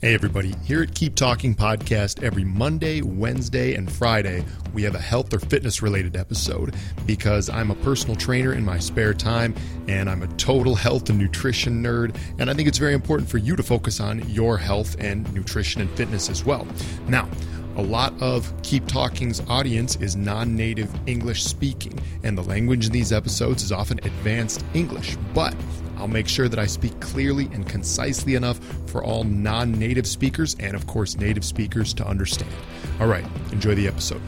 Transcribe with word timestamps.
Hey, 0.00 0.14
everybody. 0.14 0.54
Here 0.62 0.80
at 0.80 0.94
Keep 0.94 1.16
Talking 1.16 1.56
Podcast, 1.56 2.22
every 2.22 2.44
Monday, 2.44 3.02
Wednesday, 3.02 3.74
and 3.74 3.90
Friday, 3.90 4.44
we 4.72 4.84
have 4.84 4.94
a 4.94 5.00
health 5.00 5.34
or 5.34 5.40
fitness 5.40 5.82
related 5.82 6.16
episode 6.16 6.76
because 7.04 7.50
I'm 7.50 7.72
a 7.72 7.74
personal 7.74 8.14
trainer 8.14 8.52
in 8.52 8.64
my 8.64 8.78
spare 8.78 9.12
time 9.12 9.56
and 9.88 10.08
I'm 10.08 10.22
a 10.22 10.28
total 10.36 10.76
health 10.76 11.10
and 11.10 11.18
nutrition 11.18 11.82
nerd. 11.82 12.16
And 12.38 12.48
I 12.48 12.54
think 12.54 12.68
it's 12.68 12.78
very 12.78 12.94
important 12.94 13.28
for 13.28 13.38
you 13.38 13.56
to 13.56 13.62
focus 13.64 13.98
on 13.98 14.20
your 14.30 14.56
health 14.56 14.94
and 15.00 15.34
nutrition 15.34 15.80
and 15.80 15.90
fitness 15.96 16.30
as 16.30 16.44
well. 16.44 16.64
Now, 17.08 17.28
a 17.74 17.82
lot 17.82 18.14
of 18.22 18.52
Keep 18.62 18.86
Talking's 18.86 19.40
audience 19.48 19.96
is 19.96 20.14
non 20.14 20.54
native 20.54 20.92
English 21.08 21.42
speaking, 21.42 21.98
and 22.22 22.38
the 22.38 22.42
language 22.42 22.86
in 22.86 22.92
these 22.92 23.12
episodes 23.12 23.64
is 23.64 23.72
often 23.72 23.98
advanced 24.04 24.64
English. 24.74 25.16
But 25.34 25.56
I'll 25.98 26.08
make 26.08 26.28
sure 26.28 26.48
that 26.48 26.58
I 26.58 26.66
speak 26.66 26.98
clearly 27.00 27.46
and 27.52 27.68
concisely 27.68 28.34
enough 28.34 28.58
for 28.86 29.02
all 29.02 29.24
non 29.24 29.72
native 29.72 30.06
speakers 30.06 30.56
and, 30.60 30.74
of 30.74 30.86
course, 30.86 31.16
native 31.16 31.44
speakers 31.44 31.92
to 31.94 32.06
understand. 32.06 32.52
All 33.00 33.08
right, 33.08 33.26
enjoy 33.52 33.74
the 33.74 33.88
episode. 33.88 34.22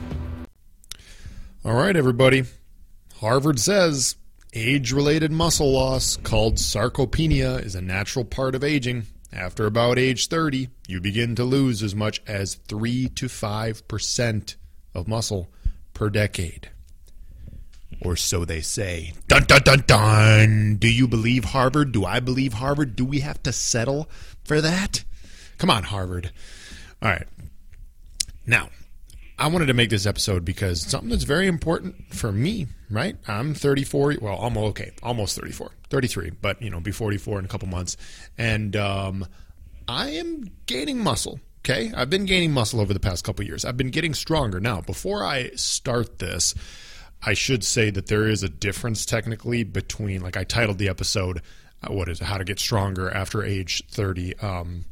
All 1.65 1.75
right, 1.75 1.95
everybody. 1.95 2.45
Harvard 3.21 3.61
says 3.61 4.17
age 4.53 4.93
related 4.93 5.31
muscle 5.31 5.71
loss 5.73 6.17
called 6.17 6.57
sarcopenia 6.57 7.63
is 7.65 7.75
a 7.75 7.81
natural 7.81 8.25
part 8.25 8.55
of 8.55 8.65
aging. 8.65 9.07
After 9.33 9.67
about 9.67 9.99
age 9.99 10.27
30, 10.27 10.69
you 10.89 11.01
begin 11.01 11.37
to 11.37 11.45
lose 11.45 11.85
as 11.85 11.95
much 11.95 12.21
as 12.27 12.55
3 12.55 13.11
to 13.11 13.27
5% 13.27 14.57
of 14.93 15.07
muscle 15.07 15.53
per 15.95 16.11
decade 16.11 16.71
or 18.01 18.17
so 18.17 18.45
they 18.45 18.61
say. 18.61 19.13
Dun 19.29 19.45
dun 19.45 19.63
dun 19.63 19.85
dun. 19.87 20.77
Do 20.79 20.93
you 20.93 21.07
believe 21.07 21.45
Harvard? 21.45 21.93
Do 21.93 22.05
I 22.05 22.21
believe 22.21 22.55
Harvard? 22.55 22.97
Do 22.97 23.05
we 23.05 23.21
have 23.21 23.43
to 23.45 23.53
settle 23.53 24.09
for 24.45 24.61
that? 24.61 25.05
Come 25.59 25.71
on, 25.71 25.85
Harvard. 25.85 26.31
All 27.03 27.11
right. 27.11 27.27
Now, 28.47 28.71
I 29.39 29.47
wanted 29.49 29.67
to 29.67 29.75
make 29.75 29.89
this 29.89 30.05
episode 30.05 30.45
because 30.45 30.83
something 30.83 31.09
that's 31.09 31.25
very 31.25 31.47
important 31.47 32.15
for 32.15 32.31
me, 32.31 32.67
right? 32.91 33.17
I'm 33.27 33.55
34, 33.55 34.17
well, 34.21 34.35
almost 34.35 34.71
okay, 34.71 34.91
almost 35.03 35.35
34, 35.39 35.71
33, 35.89 36.31
but 36.43 36.61
you 36.61 36.69
know, 36.69 36.79
be 36.79 36.93
44 36.93 37.39
in 37.39 37.45
a 37.47 37.49
couple 37.49 37.67
months, 37.69 37.97
and 38.37 38.77
um, 38.77 39.27
I 39.89 40.11
am 40.11 40.51
gaining 40.67 40.99
muscle. 40.99 41.41
Okay, 41.61 41.91
I've 41.95 42.11
been 42.11 42.27
gaining 42.27 42.53
muscle 42.53 42.81
over 42.81 42.93
the 42.93 43.01
past 43.01 43.25
couple 43.25 43.45
years. 43.45 43.65
I've 43.65 43.77
been 43.77 43.91
getting 43.91 44.13
stronger. 44.13 44.61
Now, 44.61 44.83
before 44.83 45.25
I 45.25 45.51
start 45.57 46.19
this, 46.19 46.55
I 47.23 47.35
should 47.35 47.65
say 47.65 47.91
that 47.91 48.07
there 48.07 48.27
is 48.27 48.43
a 48.43 48.49
difference 48.49 49.05
technically 49.05 49.63
between, 49.63 50.23
like 50.23 50.37
I 50.37 50.45
titled 50.45 50.79
the 50.79 50.89
episode, 50.89 51.43
uh, 51.83 51.93
what 51.93 52.09
is 52.09 52.21
it, 52.21 52.25
How 52.25 52.39
to 52.39 52.45
Get 52.45 52.59
Stronger 52.59 53.11
After 53.11 53.43
Age 53.43 53.83
30. 53.91 54.39
Um, 54.39 54.85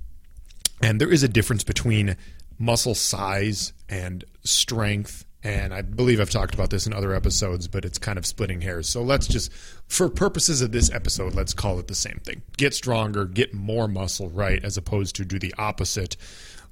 and 0.82 1.00
there 1.00 1.10
is 1.10 1.22
a 1.22 1.28
difference 1.28 1.64
between 1.64 2.16
muscle 2.58 2.94
size 2.94 3.72
and 3.88 4.24
strength. 4.44 5.24
And 5.42 5.72
I 5.72 5.82
believe 5.82 6.20
I've 6.20 6.30
talked 6.30 6.54
about 6.54 6.70
this 6.70 6.86
in 6.86 6.92
other 6.92 7.14
episodes, 7.14 7.68
but 7.68 7.84
it's 7.84 7.98
kind 7.98 8.18
of 8.18 8.26
splitting 8.26 8.60
hairs. 8.60 8.88
So 8.88 9.02
let's 9.02 9.26
just, 9.26 9.52
for 9.86 10.08
purposes 10.08 10.60
of 10.60 10.72
this 10.72 10.90
episode, 10.92 11.34
let's 11.34 11.54
call 11.54 11.78
it 11.78 11.86
the 11.86 11.94
same 11.94 12.20
thing. 12.24 12.42
Get 12.56 12.74
stronger, 12.74 13.24
get 13.24 13.54
more 13.54 13.88
muscle, 13.88 14.30
right? 14.30 14.62
As 14.64 14.76
opposed 14.76 15.16
to 15.16 15.24
do 15.24 15.38
the 15.38 15.54
opposite 15.56 16.16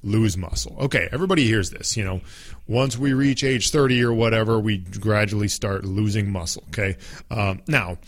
lose 0.06 0.36
muscle. 0.36 0.76
Okay, 0.80 1.08
everybody 1.12 1.44
hears 1.44 1.70
this. 1.70 1.96
You 1.96 2.04
know, 2.04 2.20
once 2.66 2.96
we 2.96 3.12
reach 3.12 3.44
age 3.44 3.70
30 3.70 4.02
or 4.04 4.14
whatever, 4.14 4.58
we 4.58 4.78
gradually 4.78 5.48
start 5.48 5.84
losing 5.84 6.30
muscle. 6.30 6.64
Okay, 6.68 6.96
um, 7.30 7.60
now 7.66 7.98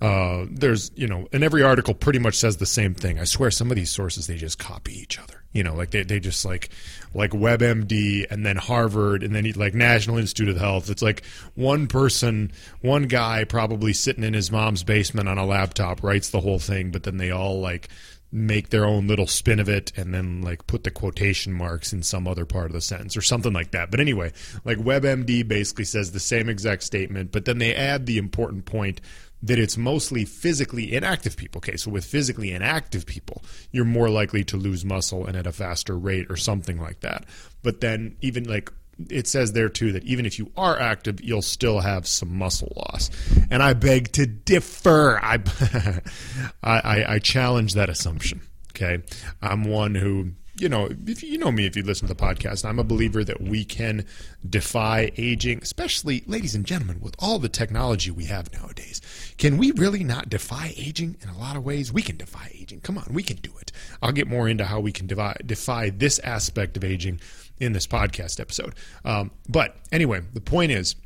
uh, 0.00 0.46
there's 0.50 0.90
you 0.94 1.06
know, 1.06 1.28
and 1.32 1.42
every 1.42 1.62
article 1.62 1.94
pretty 1.94 2.18
much 2.18 2.36
says 2.36 2.56
the 2.56 2.66
same 2.66 2.94
thing. 2.94 3.18
I 3.18 3.24
swear, 3.24 3.50
some 3.50 3.70
of 3.70 3.76
these 3.76 3.90
sources 3.90 4.26
they 4.26 4.36
just 4.36 4.58
copy 4.58 4.98
each 4.98 5.18
other. 5.18 5.42
You 5.52 5.64
know, 5.64 5.74
like 5.74 5.90
they, 5.90 6.02
they 6.02 6.20
just 6.20 6.44
like 6.44 6.68
like 7.14 7.30
WebMD 7.30 8.26
and 8.30 8.44
then 8.44 8.56
Harvard 8.56 9.22
and 9.22 9.34
then 9.34 9.50
like 9.56 9.74
National 9.74 10.18
Institute 10.18 10.50
of 10.50 10.58
Health. 10.58 10.90
It's 10.90 11.02
like 11.02 11.24
one 11.54 11.86
person, 11.86 12.52
one 12.80 13.04
guy 13.04 13.44
probably 13.44 13.92
sitting 13.92 14.24
in 14.24 14.34
his 14.34 14.52
mom's 14.52 14.84
basement 14.84 15.28
on 15.28 15.38
a 15.38 15.46
laptop 15.46 16.02
writes 16.02 16.30
the 16.30 16.40
whole 16.40 16.58
thing, 16.58 16.90
but 16.90 17.02
then 17.02 17.16
they 17.16 17.30
all 17.30 17.60
like 17.60 17.88
make 18.30 18.68
their 18.68 18.84
own 18.84 19.06
little 19.06 19.26
spin 19.26 19.58
of 19.58 19.68
it 19.68 19.90
and 19.96 20.12
then 20.12 20.42
like 20.42 20.66
put 20.66 20.84
the 20.84 20.90
quotation 20.90 21.52
marks 21.52 21.92
in 21.92 22.02
some 22.02 22.28
other 22.28 22.44
part 22.44 22.66
of 22.66 22.72
the 22.72 22.80
sentence 22.80 23.16
or 23.16 23.22
something 23.22 23.52
like 23.52 23.70
that. 23.70 23.90
But 23.90 24.00
anyway, 24.00 24.32
like 24.64 24.78
WebMD 24.78 25.48
basically 25.48 25.84
says 25.84 26.12
the 26.12 26.20
same 26.20 26.48
exact 26.48 26.82
statement, 26.82 27.32
but 27.32 27.46
then 27.46 27.58
they 27.58 27.74
add 27.74 28.06
the 28.06 28.18
important 28.18 28.66
point 28.66 29.00
that 29.42 29.58
it's 29.58 29.76
mostly 29.76 30.24
physically 30.24 30.94
inactive 30.94 31.36
people. 31.36 31.60
Okay, 31.60 31.76
so 31.76 31.90
with 31.90 32.04
physically 32.04 32.52
inactive 32.52 33.06
people, 33.06 33.42
you're 33.70 33.84
more 33.84 34.10
likely 34.10 34.44
to 34.44 34.56
lose 34.56 34.84
muscle 34.84 35.24
and 35.26 35.36
at 35.36 35.46
a 35.46 35.52
faster 35.52 35.96
rate 35.96 36.26
or 36.28 36.36
something 36.36 36.80
like 36.80 37.00
that. 37.00 37.24
But 37.62 37.80
then 37.80 38.16
even 38.20 38.44
like 38.44 38.72
it 39.10 39.26
says 39.26 39.52
there 39.52 39.68
too 39.68 39.92
that 39.92 40.04
even 40.04 40.26
if 40.26 40.38
you 40.38 40.50
are 40.56 40.78
active, 40.78 41.22
you'll 41.22 41.42
still 41.42 41.80
have 41.80 42.06
some 42.06 42.36
muscle 42.36 42.72
loss. 42.76 43.10
And 43.50 43.62
I 43.62 43.72
beg 43.74 44.12
to 44.12 44.26
differ. 44.26 45.20
I, 45.22 45.38
I, 46.62 47.04
I 47.06 47.18
challenge 47.18 47.74
that 47.74 47.88
assumption. 47.88 48.40
Okay, 48.72 49.02
I'm 49.42 49.64
one 49.64 49.94
who 49.94 50.32
you 50.60 50.68
know, 50.68 50.88
if 51.06 51.22
you 51.22 51.38
know 51.38 51.52
me, 51.52 51.66
if 51.66 51.76
you 51.76 51.82
listen 51.82 52.08
to 52.08 52.14
the 52.14 52.20
podcast, 52.20 52.64
I'm 52.64 52.78
a 52.78 52.84
believer 52.84 53.22
that 53.24 53.40
we 53.40 53.64
can 53.64 54.04
defy 54.48 55.12
aging, 55.16 55.60
especially, 55.62 56.24
ladies 56.26 56.54
and 56.54 56.66
gentlemen, 56.66 57.00
with 57.00 57.14
all 57.18 57.38
the 57.38 57.48
technology 57.48 58.10
we 58.10 58.24
have 58.24 58.52
nowadays. 58.52 59.00
Can 59.38 59.56
we 59.56 59.70
really 59.72 60.02
not 60.02 60.28
defy 60.28 60.74
aging 60.76 61.16
in 61.22 61.28
a 61.28 61.38
lot 61.38 61.56
of 61.56 61.64
ways? 61.64 61.92
We 61.92 62.02
can 62.02 62.16
defy 62.16 62.50
aging. 62.54 62.80
Come 62.80 62.98
on, 62.98 63.06
we 63.12 63.22
can 63.22 63.36
do 63.36 63.52
it. 63.60 63.70
I'll 64.02 64.12
get 64.12 64.26
more 64.26 64.48
into 64.48 64.64
how 64.64 64.80
we 64.80 64.90
can 64.90 65.06
defy, 65.06 65.36
defy 65.46 65.90
this 65.90 66.18
aspect 66.18 66.76
of 66.76 66.82
aging 66.82 67.20
in 67.58 67.72
this 67.72 67.86
podcast 67.86 68.40
episode. 68.40 68.74
Um, 69.04 69.30
but 69.48 69.76
anyway, 69.92 70.22
the 70.32 70.40
point 70.40 70.72
is, 70.72 70.96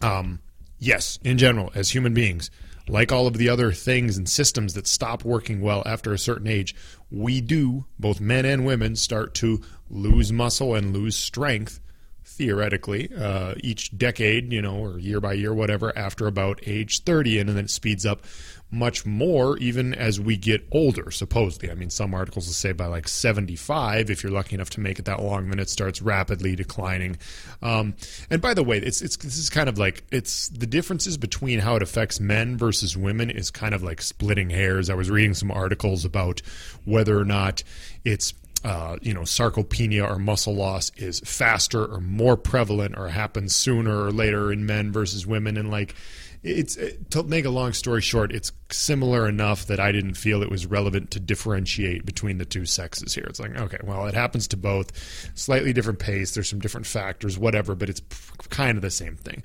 um, 0.00 0.40
yes, 0.78 1.18
in 1.24 1.38
general, 1.38 1.72
as 1.74 1.90
human 1.90 2.14
beings, 2.14 2.52
like 2.88 3.10
all 3.10 3.26
of 3.26 3.36
the 3.36 3.48
other 3.48 3.72
things 3.72 4.16
and 4.16 4.28
systems 4.28 4.74
that 4.74 4.86
stop 4.86 5.24
working 5.24 5.60
well 5.60 5.82
after 5.86 6.12
a 6.12 6.18
certain 6.18 6.46
age, 6.46 6.74
we 7.10 7.40
do, 7.40 7.84
both 7.98 8.20
men 8.20 8.44
and 8.44 8.64
women, 8.64 8.94
start 8.94 9.34
to 9.34 9.60
lose 9.90 10.32
muscle 10.32 10.74
and 10.76 10.92
lose 10.92 11.16
strength 11.16 11.80
theoretically 12.26 13.08
uh, 13.16 13.54
each 13.58 13.96
decade, 13.96 14.52
you 14.52 14.60
know, 14.60 14.76
or 14.76 14.98
year 14.98 15.20
by 15.20 15.32
year, 15.32 15.54
whatever, 15.54 15.96
after 15.96 16.26
about 16.26 16.60
age 16.66 17.02
30, 17.04 17.38
and 17.38 17.48
then 17.48 17.56
it 17.56 17.70
speeds 17.70 18.04
up 18.04 18.24
much 18.68 19.06
more 19.06 19.56
even 19.58 19.94
as 19.94 20.20
we 20.20 20.36
get 20.36 20.66
older, 20.72 21.10
supposedly. 21.10 21.70
I 21.70 21.74
mean, 21.74 21.88
some 21.88 22.12
articles 22.14 22.46
will 22.46 22.52
say 22.52 22.72
by 22.72 22.86
like 22.86 23.06
75, 23.06 24.10
if 24.10 24.22
you're 24.22 24.32
lucky 24.32 24.56
enough 24.56 24.70
to 24.70 24.80
make 24.80 24.98
it 24.98 25.04
that 25.04 25.22
long, 25.22 25.48
then 25.48 25.60
it 25.60 25.70
starts 25.70 26.02
rapidly 26.02 26.56
declining. 26.56 27.16
Um, 27.62 27.94
and 28.28 28.42
by 28.42 28.54
the 28.54 28.64
way, 28.64 28.78
it's, 28.78 29.02
it's 29.02 29.16
this 29.16 29.38
is 29.38 29.48
kind 29.48 29.68
of 29.68 29.78
like 29.78 30.02
it's 30.10 30.48
the 30.48 30.66
differences 30.66 31.16
between 31.16 31.60
how 31.60 31.76
it 31.76 31.82
affects 31.82 32.18
men 32.18 32.58
versus 32.58 32.96
women 32.96 33.30
is 33.30 33.50
kind 33.50 33.74
of 33.74 33.84
like 33.84 34.02
splitting 34.02 34.50
hairs. 34.50 34.90
I 34.90 34.94
was 34.94 35.10
reading 35.10 35.34
some 35.34 35.52
articles 35.52 36.04
about 36.04 36.42
whether 36.84 37.16
or 37.18 37.24
not 37.24 37.62
it's 38.04 38.34
uh, 38.64 38.96
you 39.02 39.14
know, 39.14 39.22
sarcopenia 39.22 40.08
or 40.08 40.18
muscle 40.18 40.54
loss 40.54 40.90
is 40.96 41.20
faster 41.20 41.84
or 41.84 42.00
more 42.00 42.36
prevalent 42.36 42.96
or 42.98 43.08
happens 43.08 43.54
sooner 43.54 44.04
or 44.04 44.10
later 44.10 44.52
in 44.52 44.66
men 44.66 44.92
versus 44.92 45.26
women. 45.26 45.56
And 45.56 45.70
like, 45.70 45.94
it's 46.42 46.78
to 47.10 47.22
make 47.24 47.44
a 47.44 47.50
long 47.50 47.72
story 47.72 48.00
short, 48.00 48.32
it's 48.32 48.52
similar 48.70 49.28
enough 49.28 49.66
that 49.66 49.80
I 49.80 49.90
didn't 49.90 50.14
feel 50.14 50.42
it 50.42 50.50
was 50.50 50.66
relevant 50.66 51.10
to 51.12 51.20
differentiate 51.20 52.06
between 52.06 52.38
the 52.38 52.44
two 52.44 52.66
sexes 52.66 53.14
here. 53.14 53.24
It's 53.28 53.40
like, 53.40 53.56
okay, 53.56 53.78
well, 53.82 54.06
it 54.06 54.14
happens 54.14 54.46
to 54.48 54.56
both, 54.56 54.92
slightly 55.34 55.72
different 55.72 55.98
pace. 55.98 56.34
There's 56.34 56.48
some 56.48 56.60
different 56.60 56.86
factors, 56.86 57.38
whatever, 57.38 57.74
but 57.74 57.88
it's 57.88 58.02
kind 58.50 58.78
of 58.78 58.82
the 58.82 58.90
same 58.90 59.16
thing. 59.16 59.42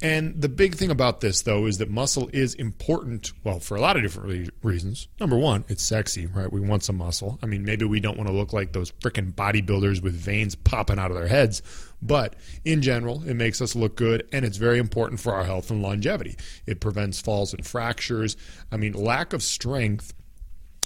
And 0.00 0.40
the 0.40 0.48
big 0.48 0.76
thing 0.76 0.90
about 0.90 1.20
this, 1.20 1.42
though, 1.42 1.66
is 1.66 1.78
that 1.78 1.90
muscle 1.90 2.30
is 2.32 2.54
important, 2.54 3.32
well, 3.42 3.58
for 3.58 3.76
a 3.76 3.80
lot 3.80 3.96
of 3.96 4.02
different 4.02 4.28
re- 4.28 4.48
reasons. 4.62 5.08
Number 5.18 5.36
one, 5.36 5.64
it's 5.68 5.82
sexy, 5.82 6.26
right? 6.26 6.52
We 6.52 6.60
want 6.60 6.84
some 6.84 6.98
muscle. 6.98 7.38
I 7.42 7.46
mean, 7.46 7.64
maybe 7.64 7.84
we 7.84 7.98
don't 7.98 8.16
want 8.16 8.28
to 8.28 8.34
look 8.34 8.52
like 8.52 8.72
those 8.72 8.92
freaking 8.92 9.32
bodybuilders 9.32 10.00
with 10.00 10.14
veins 10.14 10.54
popping 10.54 11.00
out 11.00 11.10
of 11.10 11.16
their 11.16 11.26
heads, 11.26 11.62
but 12.00 12.36
in 12.64 12.80
general, 12.80 13.24
it 13.28 13.34
makes 13.34 13.60
us 13.60 13.74
look 13.74 13.96
good, 13.96 14.28
and 14.32 14.44
it's 14.44 14.56
very 14.56 14.78
important 14.78 15.18
for 15.18 15.34
our 15.34 15.44
health 15.44 15.70
and 15.70 15.82
longevity. 15.82 16.36
It 16.64 16.80
prevents 16.80 17.20
falls 17.20 17.52
and 17.52 17.66
fractures. 17.66 18.36
I 18.70 18.76
mean, 18.76 18.92
lack 18.92 19.32
of 19.32 19.42
strength 19.42 20.14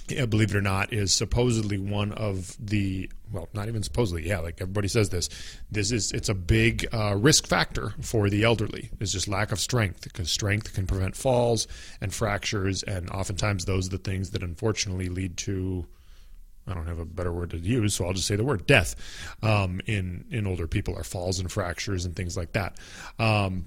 believe 0.07 0.51
it 0.51 0.55
or 0.55 0.61
not, 0.61 0.91
is 0.93 1.13
supposedly 1.13 1.77
one 1.77 2.11
of 2.13 2.55
the 2.59 3.09
well, 3.31 3.49
not 3.53 3.67
even 3.67 3.81
supposedly, 3.81 4.27
yeah, 4.27 4.39
like 4.39 4.61
everybody 4.61 4.87
says 4.87 5.09
this. 5.09 5.27
This 5.71 5.91
is 5.91 6.11
it's 6.11 6.29
a 6.29 6.35
big 6.35 6.87
uh, 6.93 7.15
risk 7.15 7.47
factor 7.47 7.93
for 8.01 8.29
the 8.29 8.43
elderly. 8.43 8.91
It's 8.99 9.11
just 9.11 9.27
lack 9.27 9.51
of 9.51 9.59
strength 9.59 10.03
because 10.03 10.31
strength 10.31 10.73
can 10.73 10.85
prevent 10.85 11.15
falls 11.15 11.67
and 11.99 12.13
fractures, 12.13 12.83
and 12.83 13.09
oftentimes 13.09 13.65
those 13.65 13.87
are 13.87 13.91
the 13.91 13.97
things 13.97 14.31
that 14.31 14.43
unfortunately 14.43 15.09
lead 15.09 15.37
to. 15.37 15.85
I 16.65 16.73
don't 16.73 16.87
have 16.87 16.99
a 16.99 17.05
better 17.05 17.33
word 17.33 17.49
to 17.49 17.57
use, 17.57 17.95
so 17.95 18.05
I'll 18.05 18.13
just 18.13 18.27
say 18.27 18.37
the 18.37 18.43
word 18.43 18.65
death. 18.67 18.95
Um, 19.41 19.81
in 19.85 20.25
in 20.29 20.47
older 20.47 20.67
people 20.67 20.97
are 20.97 21.03
falls 21.03 21.39
and 21.39 21.51
fractures 21.51 22.05
and 22.05 22.15
things 22.15 22.37
like 22.37 22.53
that. 22.53 22.77
Um, 23.19 23.65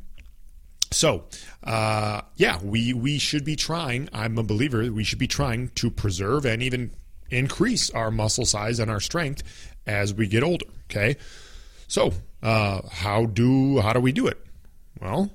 so, 0.92 1.24
uh, 1.64 2.22
yeah, 2.36 2.58
we 2.62 2.92
we 2.92 3.18
should 3.18 3.44
be 3.44 3.56
trying. 3.56 4.08
I'm 4.12 4.38
a 4.38 4.42
believer. 4.42 4.90
We 4.92 5.04
should 5.04 5.18
be 5.18 5.26
trying 5.26 5.68
to 5.76 5.90
preserve 5.90 6.44
and 6.44 6.62
even 6.62 6.92
increase 7.30 7.90
our 7.90 8.10
muscle 8.10 8.46
size 8.46 8.78
and 8.78 8.90
our 8.90 9.00
strength 9.00 9.42
as 9.86 10.14
we 10.14 10.26
get 10.26 10.42
older. 10.42 10.66
Okay, 10.90 11.16
so 11.88 12.12
uh, 12.42 12.82
how 12.90 13.26
do 13.26 13.80
how 13.80 13.92
do 13.92 14.00
we 14.00 14.12
do 14.12 14.26
it? 14.26 14.38
Well, 15.00 15.30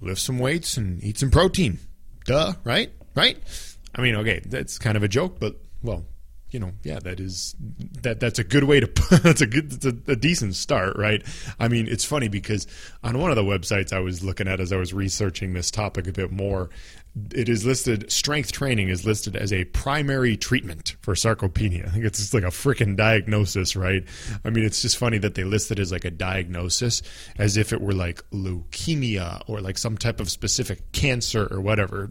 lift 0.00 0.20
some 0.20 0.38
weights 0.38 0.76
and 0.76 1.02
eat 1.02 1.18
some 1.18 1.30
protein. 1.30 1.78
Duh, 2.26 2.54
right? 2.64 2.92
Right? 3.14 3.38
I 3.94 4.00
mean, 4.02 4.16
okay, 4.16 4.40
that's 4.44 4.78
kind 4.78 4.96
of 4.96 5.02
a 5.02 5.08
joke, 5.08 5.38
but 5.38 5.56
well, 5.82 6.04
you 6.52 6.60
know, 6.60 6.72
yeah, 6.84 6.98
that 7.00 7.18
is 7.18 7.56
that 8.02 8.20
that's 8.20 8.38
a 8.38 8.44
good 8.44 8.64
way 8.64 8.78
to 8.78 8.86
that's 9.22 9.40
a 9.40 9.46
good 9.46 9.70
that's 9.70 9.86
a, 9.86 10.12
a, 10.12 10.16
decent 10.16 10.54
start, 10.54 10.96
right? 10.96 11.22
I 11.58 11.68
mean, 11.68 11.88
it's 11.88 12.04
funny 12.04 12.28
because 12.28 12.66
on 13.02 13.18
one 13.18 13.30
of 13.30 13.36
the 13.36 13.42
websites 13.42 13.92
I 13.92 14.00
was 14.00 14.22
looking 14.22 14.46
at 14.46 14.60
as 14.60 14.70
I 14.72 14.76
was 14.76 14.92
researching 14.92 15.54
this 15.54 15.70
topic 15.70 16.06
a 16.06 16.12
bit 16.12 16.30
more, 16.30 16.68
it 17.34 17.48
is 17.48 17.66
listed 17.66 18.10
strength 18.10 18.52
training 18.52 18.88
is 18.88 19.04
listed 19.04 19.36
as 19.36 19.52
a 19.52 19.64
primary 19.66 20.34
treatment 20.34 20.96
for 21.02 21.14
sarcopenia. 21.14 21.86
I 21.86 21.90
think 21.90 22.06
it's 22.06 22.18
just 22.18 22.32
like 22.32 22.42
a 22.42 22.46
freaking 22.46 22.96
diagnosis, 22.96 23.76
right? 23.76 24.02
I 24.44 24.50
mean, 24.50 24.64
it's 24.64 24.80
just 24.80 24.96
funny 24.96 25.18
that 25.18 25.34
they 25.34 25.44
list 25.44 25.70
it 25.70 25.78
as 25.78 25.92
like 25.92 26.06
a 26.06 26.10
diagnosis 26.10 27.02
as 27.36 27.58
if 27.58 27.74
it 27.74 27.82
were 27.82 27.92
like 27.92 28.22
leukemia 28.30 29.42
or 29.46 29.60
like 29.60 29.76
some 29.76 29.98
type 29.98 30.20
of 30.20 30.30
specific 30.30 30.90
cancer 30.92 31.46
or 31.50 31.60
whatever. 31.60 32.10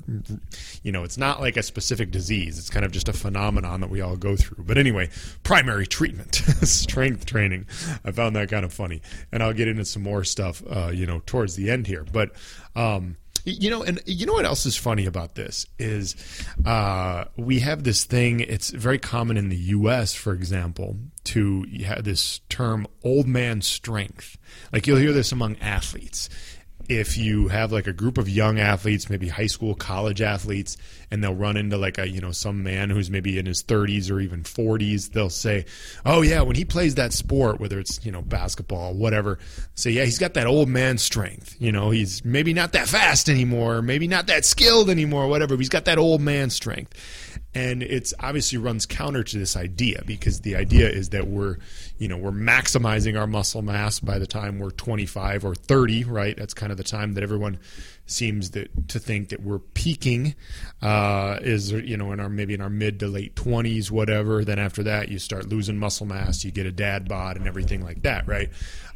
You 0.83 0.91
know, 0.91 1.03
it's 1.03 1.17
not 1.17 1.41
like 1.41 1.57
a 1.57 1.63
specific 1.63 2.11
disease. 2.11 2.59
It's 2.59 2.69
kind 2.69 2.85
of 2.85 2.91
just 2.91 3.09
a 3.09 3.13
phenomenon 3.13 3.81
that 3.81 3.89
we 3.89 4.01
all 4.01 4.17
go 4.17 4.35
through. 4.35 4.65
But 4.65 4.77
anyway, 4.77 5.09
primary 5.41 5.87
treatment, 5.87 6.35
strength 6.61 7.25
training. 7.25 7.65
I 8.05 8.11
found 8.11 8.35
that 8.35 8.49
kind 8.49 8.65
of 8.65 8.71
funny. 8.71 9.01
And 9.31 9.41
I'll 9.41 9.53
get 9.53 9.67
into 9.67 9.85
some 9.85 10.03
more 10.03 10.23
stuff, 10.23 10.61
uh, 10.69 10.91
you 10.93 11.07
know, 11.07 11.23
towards 11.25 11.55
the 11.55 11.71
end 11.71 11.87
here. 11.87 12.05
But, 12.11 12.33
um, 12.75 13.17
you 13.45 13.69
know, 13.69 13.83
and 13.83 13.99
you 14.05 14.25
know 14.25 14.33
what 14.33 14.45
else 14.45 14.65
is 14.65 14.77
funny 14.77 15.05
about 15.05 15.35
this 15.35 15.65
is 15.79 16.15
uh, 16.65 17.25
we 17.35 17.59
have 17.59 17.83
this 17.83 18.03
thing. 18.03 18.39
It's 18.41 18.69
very 18.69 18.99
common 18.99 19.37
in 19.37 19.49
the 19.49 19.57
U.S., 19.57 20.13
for 20.13 20.33
example, 20.33 20.97
to 21.25 21.65
have 21.85 22.03
this 22.03 22.39
term 22.49 22.87
"old 23.03 23.27
man 23.27 23.61
strength." 23.61 24.37
Like 24.71 24.87
you'll 24.87 24.97
hear 24.97 25.13
this 25.13 25.31
among 25.31 25.57
athletes, 25.57 26.29
if 26.99 27.17
you 27.17 27.47
have 27.47 27.71
like 27.71 27.87
a 27.87 27.93
group 27.93 28.17
of 28.17 28.27
young 28.27 28.59
athletes, 28.59 29.09
maybe 29.09 29.29
high 29.29 29.47
school, 29.47 29.73
college 29.75 30.21
athletes, 30.21 30.75
and 31.09 31.23
they'll 31.23 31.33
run 31.33 31.55
into 31.55 31.77
like 31.77 31.97
a, 31.97 32.07
you 32.07 32.19
know, 32.19 32.31
some 32.31 32.63
man 32.63 32.89
who's 32.89 33.09
maybe 33.09 33.39
in 33.39 33.45
his 33.45 33.63
30s 33.63 34.11
or 34.11 34.19
even 34.19 34.43
40s, 34.43 35.11
they'll 35.13 35.29
say, 35.29 35.65
Oh, 36.05 36.21
yeah, 36.21 36.41
when 36.41 36.55
he 36.55 36.65
plays 36.65 36.95
that 36.95 37.13
sport, 37.13 37.59
whether 37.59 37.79
it's, 37.79 38.05
you 38.05 38.11
know, 38.11 38.21
basketball, 38.21 38.93
whatever, 38.93 39.39
say, 39.73 39.91
Yeah, 39.91 40.03
he's 40.03 40.19
got 40.19 40.33
that 40.33 40.47
old 40.47 40.67
man 40.67 40.97
strength. 40.97 41.55
You 41.59 41.71
know, 41.71 41.91
he's 41.91 42.25
maybe 42.25 42.53
not 42.53 42.73
that 42.73 42.87
fast 42.87 43.29
anymore, 43.29 43.81
maybe 43.81 44.07
not 44.07 44.27
that 44.27 44.43
skilled 44.43 44.89
anymore, 44.89 45.27
whatever, 45.27 45.55
he's 45.55 45.69
got 45.69 45.85
that 45.85 45.97
old 45.97 46.21
man 46.21 46.49
strength 46.49 46.93
and 47.53 47.83
it's 47.83 48.13
obviously 48.19 48.57
runs 48.57 48.85
counter 48.85 49.23
to 49.23 49.37
this 49.37 49.57
idea 49.57 50.03
because 50.05 50.41
the 50.41 50.55
idea 50.55 50.89
is 50.89 51.09
that 51.09 51.27
we're 51.27 51.57
you 51.97 52.07
know 52.07 52.17
we're 52.17 52.31
maximizing 52.31 53.19
our 53.19 53.27
muscle 53.27 53.61
mass 53.61 53.99
by 53.99 54.17
the 54.17 54.27
time 54.27 54.59
we're 54.59 54.71
25 54.71 55.45
or 55.45 55.55
30 55.55 56.05
right? 56.05 56.37
That's 56.37 56.53
kind 56.53 56.71
of 56.71 56.77
the 56.77 56.83
time 56.83 57.13
that 57.13 57.23
everyone 57.23 57.59
seems 58.11 58.51
that 58.51 58.89
to 58.89 58.99
think 58.99 59.29
that 59.29 59.41
we're 59.41 59.59
peaking 59.59 60.35
uh, 60.81 61.37
is 61.41 61.71
you 61.71 61.97
know 61.97 62.11
in 62.11 62.19
our 62.19 62.29
maybe 62.29 62.53
in 62.53 62.61
our 62.61 62.69
mid 62.69 62.99
to 62.99 63.07
late 63.07 63.35
20s 63.35 63.89
whatever 63.89 64.43
then 64.43 64.59
after 64.59 64.83
that 64.83 65.09
you 65.09 65.17
start 65.19 65.49
losing 65.49 65.77
muscle 65.77 66.05
mass 66.05 66.43
you 66.43 66.51
get 66.51 66.65
a 66.65 66.71
dad 66.71 67.07
bod 67.07 67.37
and 67.37 67.47
everything 67.47 67.83
like 67.83 68.01
that 68.03 68.27
right 68.27 68.49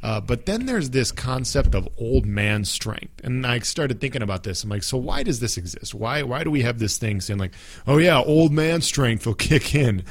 uh, 0.05 0.21
but 0.21 0.45
then 0.45 0.67
there's 0.67 0.91
this 0.91 1.11
concept 1.11 1.73
of 1.73 1.89
old 1.97 2.27
man 2.27 2.63
strength, 2.63 3.21
and 3.23 3.43
I 3.43 3.57
started 3.59 3.99
thinking 3.99 4.21
about 4.21 4.43
this. 4.43 4.63
I'm 4.63 4.69
like, 4.69 4.83
so 4.83 4.97
why 4.97 5.23
does 5.23 5.39
this 5.39 5.57
exist? 5.57 5.95
Why 5.95 6.21
why 6.21 6.43
do 6.43 6.51
we 6.51 6.61
have 6.61 6.77
this 6.77 6.99
thing 6.99 7.21
saying 7.21 7.39
like, 7.39 7.55
oh 7.87 7.97
yeah, 7.97 8.21
old 8.21 8.51
man 8.51 8.81
strength 8.81 9.25
will 9.25 9.33
kick 9.33 9.73
in? 9.73 10.03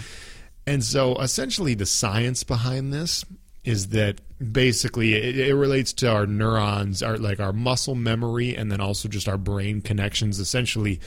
And 0.67 0.83
so 0.83 1.15
essentially, 1.21 1.75
the 1.75 1.87
science 1.87 2.43
behind 2.43 2.93
this 2.93 3.25
is 3.65 3.89
that 3.89 4.21
basically 4.53 5.15
it, 5.15 5.39
it, 5.39 5.55
relates 5.55 5.93
to 5.95 6.11
our 6.11 6.27
neurons, 6.27 7.03
our 7.03 7.17
like 7.17 7.41
our 7.41 7.53
muscle 7.53 7.95
memory, 7.95 8.55
and 8.55 8.71
then 8.71 8.81
also 8.81 9.09
just 9.09 9.29
our 9.29 9.39
brain 9.39 9.81
connections. 9.81 10.39
Essentially, 10.39 11.01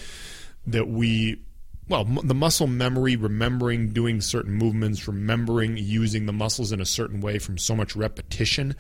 that 0.66 0.88
we 0.88 1.40
well, 1.88 2.04
the 2.04 2.36
muscle 2.36 2.68
memory, 2.68 3.16
remembering 3.16 3.94
doing 3.94 4.20
certain 4.20 4.54
movements, 4.54 5.08
remembering 5.08 5.78
using 5.78 6.26
the 6.26 6.34
muscles 6.34 6.72
in 6.72 6.82
a 6.82 6.86
certain 6.86 7.22
way 7.22 7.40
from 7.40 7.58
so 7.58 7.76
much 7.76 7.96
repetition, 7.96 8.76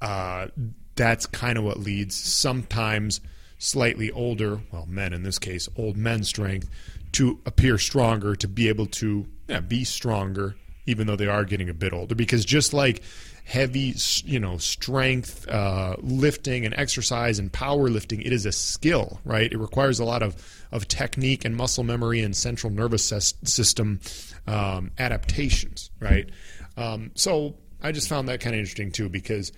uh, 0.00 0.48
that's 0.96 1.26
kind 1.26 1.56
of 1.56 1.64
what 1.64 1.78
leads 1.78 2.16
sometimes 2.16 3.20
slightly 3.58 4.10
older, 4.10 4.60
well, 4.72 4.86
men 4.86 5.12
in 5.12 5.22
this 5.22 5.38
case, 5.38 5.68
old 5.76 5.96
men 5.96 6.24
strength, 6.24 6.68
to 7.12 7.40
appear 7.46 7.78
stronger, 7.78 8.34
to 8.34 8.48
be 8.48 8.68
able 8.68 8.86
to 8.86 9.26
yeah, 9.48 9.60
be 9.60 9.84
stronger, 9.84 10.56
even 10.86 11.06
though 11.06 11.16
they 11.16 11.26
are 11.26 11.44
getting 11.44 11.68
a 11.68 11.74
bit 11.74 11.92
older. 11.92 12.14
Because 12.14 12.44
just 12.44 12.72
like 12.72 13.02
heavy, 13.44 13.94
you 14.24 14.40
know, 14.40 14.58
strength 14.58 15.48
uh, 15.48 15.96
lifting 16.00 16.64
and 16.64 16.74
exercise 16.76 17.38
and 17.38 17.52
powerlifting, 17.52 18.20
it 18.24 18.32
is 18.32 18.46
a 18.46 18.52
skill, 18.52 19.20
right? 19.24 19.52
It 19.52 19.58
requires 19.58 20.00
a 20.00 20.04
lot 20.04 20.22
of 20.22 20.36
of 20.72 20.88
technique 20.88 21.44
and 21.44 21.56
muscle 21.56 21.84
memory 21.84 22.22
and 22.22 22.36
central 22.36 22.72
nervous 22.72 23.04
system 23.44 24.00
um, 24.46 24.90
adaptations, 24.98 25.90
right? 26.00 26.28
Um, 26.76 27.12
so 27.14 27.56
I 27.82 27.92
just 27.92 28.08
found 28.08 28.28
that 28.28 28.40
kind 28.40 28.54
of 28.54 28.60
interesting 28.60 28.90
too 28.90 29.08
because 29.08 29.52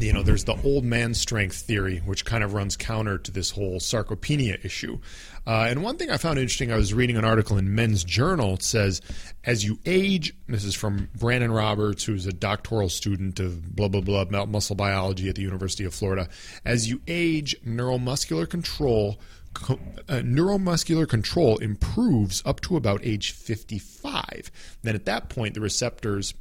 you 0.00 0.12
know, 0.12 0.22
there's 0.22 0.44
the 0.44 0.56
old 0.64 0.84
man 0.84 1.14
strength 1.14 1.56
theory, 1.56 1.98
which 2.04 2.24
kind 2.24 2.44
of 2.44 2.54
runs 2.54 2.76
counter 2.76 3.18
to 3.18 3.30
this 3.30 3.50
whole 3.50 3.78
sarcopenia 3.78 4.64
issue. 4.64 4.98
Uh, 5.46 5.66
and 5.68 5.82
one 5.82 5.96
thing 5.96 6.10
I 6.10 6.18
found 6.18 6.38
interesting, 6.38 6.70
I 6.70 6.76
was 6.76 6.92
reading 6.92 7.16
an 7.16 7.24
article 7.24 7.56
in 7.56 7.74
Men's 7.74 8.04
Journal. 8.04 8.54
It 8.54 8.62
says, 8.62 9.00
as 9.44 9.64
you 9.64 9.78
age, 9.86 10.34
this 10.46 10.64
is 10.64 10.74
from 10.74 11.08
Brandon 11.16 11.50
Roberts, 11.50 12.04
who's 12.04 12.26
a 12.26 12.32
doctoral 12.32 12.88
student 12.88 13.40
of 13.40 13.74
blah, 13.74 13.88
blah, 13.88 14.02
blah, 14.02 14.44
muscle 14.46 14.76
biology 14.76 15.28
at 15.28 15.36
the 15.36 15.42
University 15.42 15.84
of 15.84 15.94
Florida. 15.94 16.28
As 16.64 16.88
you 16.88 17.00
age, 17.08 17.56
neuromuscular 17.66 18.48
control 18.48 19.18
uh, 20.08 20.22
neuromuscular 20.22 21.08
control 21.08 21.58
improves 21.58 22.42
up 22.44 22.60
to 22.62 22.76
about 22.76 23.04
age 23.04 23.32
55. 23.32 24.50
Then 24.82 24.94
at 24.94 25.06
that 25.06 25.28
point, 25.28 25.54
the 25.54 25.60
receptors 25.60 26.34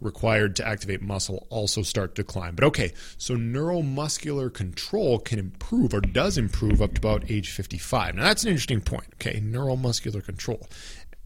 required 0.00 0.56
to 0.56 0.66
activate 0.66 1.02
muscle 1.02 1.46
also 1.50 1.82
start 1.82 2.14
to 2.14 2.22
decline. 2.22 2.54
But 2.54 2.64
okay, 2.64 2.92
so 3.18 3.36
neuromuscular 3.36 4.52
control 4.52 5.18
can 5.18 5.38
improve 5.38 5.94
or 5.94 6.00
does 6.00 6.38
improve 6.38 6.82
up 6.82 6.94
to 6.94 7.00
about 7.00 7.30
age 7.30 7.50
55. 7.50 8.14
Now 8.14 8.24
that's 8.24 8.42
an 8.42 8.50
interesting 8.50 8.80
point. 8.80 9.08
Okay, 9.14 9.40
neuromuscular 9.40 10.24
control. 10.24 10.68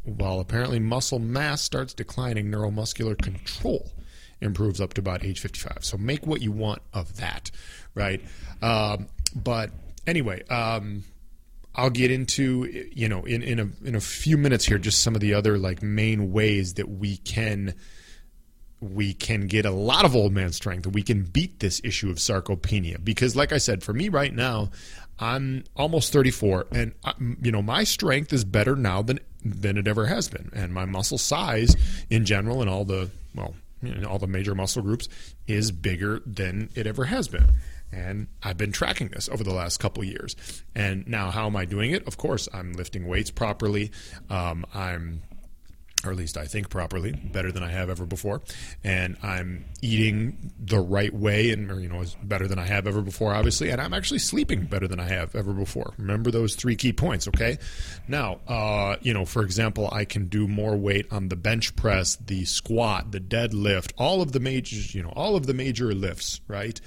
While 0.03 0.41
apparently 0.41 0.79
muscle 0.79 1.19
mass 1.19 1.63
starts 1.63 1.95
declining, 1.95 2.51
neuromuscular 2.51 3.17
control 3.21 3.91
improves 4.41 4.81
up 4.81 4.95
to 4.95 5.01
about 5.01 5.25
age 5.25 5.41
55. 5.41 5.79
So 5.85 5.97
make 5.97 6.27
what 6.27 6.43
you 6.43 6.53
want 6.53 6.83
of 6.93 7.17
that, 7.17 7.51
right? 7.95 8.23
Um, 8.61 9.09
but 9.35 9.71
anyway, 10.07 10.45
um, 10.49 11.05
I'll 11.75 11.91
get 11.91 12.11
into 12.11 12.89
you 12.93 13.09
know 13.09 13.25
in 13.25 13.43
in 13.43 13.59
a 13.61 13.69
in 13.87 13.95
a 13.95 14.01
few 14.01 14.37
minutes 14.37 14.65
here 14.65 14.79
just 14.79 15.03
some 15.03 15.15
of 15.15 15.21
the 15.21 15.35
other 15.35 15.59
like 15.59 15.83
main 15.83 16.33
ways 16.33 16.75
that 16.75 16.89
we 16.89 17.17
can 17.19 17.75
we 18.93 19.15
can 19.15 19.47
get 19.47 19.65
a 19.65 19.71
lot 19.71 20.05
of 20.05 20.15
old 20.15 20.33
man 20.33 20.53
strength. 20.53 20.87
We 20.87 21.03
can 21.03 21.23
beat 21.25 21.61
this 21.61 21.81
issue 21.85 22.11
of 22.11 22.17
sarcopenia 22.17 23.03
because, 23.03 23.35
like 23.35 23.53
I 23.53 23.59
said, 23.59 23.83
for 23.83 23.93
me 23.93 24.09
right 24.09 24.35
now, 24.35 24.71
I'm 25.19 25.65
almost 25.77 26.13
34, 26.13 26.67
and 26.73 26.93
I, 27.05 27.11
uh, 27.11 27.15
you 27.41 27.53
know 27.53 27.63
my 27.63 27.85
strength 27.85 28.33
is 28.33 28.45
better 28.45 28.77
now 28.77 29.03
than 29.03 29.21
than 29.45 29.77
it 29.77 29.87
ever 29.87 30.07
has 30.07 30.29
been, 30.29 30.51
and 30.53 30.73
my 30.73 30.85
muscle 30.85 31.19
size 31.19 31.77
in 32.11 32.25
general 32.25 32.61
and 32.61 32.69
all 32.69 32.85
the 32.85 33.11
well, 33.35 33.55
all 34.09 34.19
the 34.19 34.27
major 34.27 34.55
muscle 34.55 34.83
groups 34.83 35.09
is 35.47 35.71
bigger 35.71 36.21
than 36.27 36.69
it 36.75 36.87
ever 36.87 37.05
has 37.05 37.29
been. 37.29 37.53
And 37.93 38.29
I've 38.43 38.57
been 38.57 38.73
tracking 38.73 39.09
this 39.09 39.29
over 39.29 39.45
the 39.45 39.55
last 39.55 39.79
couple 39.79 40.03
years. 40.03 40.35
And 40.75 41.07
now, 41.07 41.31
how 41.31 41.47
am 41.47 41.57
I 41.57 41.65
doing 41.65 41.93
it? 41.93 42.07
Of 42.07 42.17
course, 42.17 42.49
I'm 42.53 42.73
lifting 42.73 43.07
weights 43.07 43.31
properly. 43.31 43.93
Um, 44.29 44.67
I'm 44.75 45.23
or 46.05 46.11
at 46.13 46.17
least 46.17 46.37
I 46.37 46.45
think 46.45 46.69
properly, 46.69 47.13
better 47.13 47.51
than 47.51 47.63
I 47.63 47.71
have 47.71 47.89
ever 47.89 48.07
before, 48.07 48.43
and 48.83 49.17
I'm 49.23 49.65
eating 49.81 50.53
the 50.59 50.79
right 50.79 51.13
way, 51.13 51.51
and 51.51 51.71
or, 51.71 51.81
you 51.81 51.89
know, 51.89 52.05
better 52.23 52.47
than 52.47 52.59
I 52.59 52.67
have 52.67 52.87
ever 52.87 53.01
before, 53.01 53.35
obviously, 53.35 53.71
and 53.71 53.81
I'm 53.81 53.95
actually 53.95 54.19
sleeping 54.19 54.67
better 54.67 54.87
than 54.87 55.01
I 55.01 55.09
have 55.09 55.35
ever 55.35 55.53
before. 55.53 55.95
Remember 55.99 56.31
those 56.31 56.55
three 56.55 56.77
key 56.77 56.93
points, 56.93 57.29
okay? 57.29 57.59
Now, 58.09 58.41
uh, 58.47 58.97
you 59.01 59.15
know, 59.15 59.25
for 59.25 59.43
example, 59.43 59.89
I 59.93 60.05
can 60.05 60.27
do 60.29 60.47
more 60.47 60.77
weight 60.77 61.07
on 61.11 61.29
the 61.29 61.37
bench 61.37 61.75
press, 61.77 62.17
the 62.17 62.45
squat, 62.45 63.13
the 63.13 63.21
deadlift, 63.21 63.93
all 63.97 64.21
of 64.21 64.33
the 64.33 64.41
major, 64.41 64.77
you 64.97 65.03
know, 65.03 65.13
all 65.17 65.37
of 65.37 65.47
the 65.47 65.55
major 65.55 65.95
lifts, 65.95 66.41
right? 66.49 66.81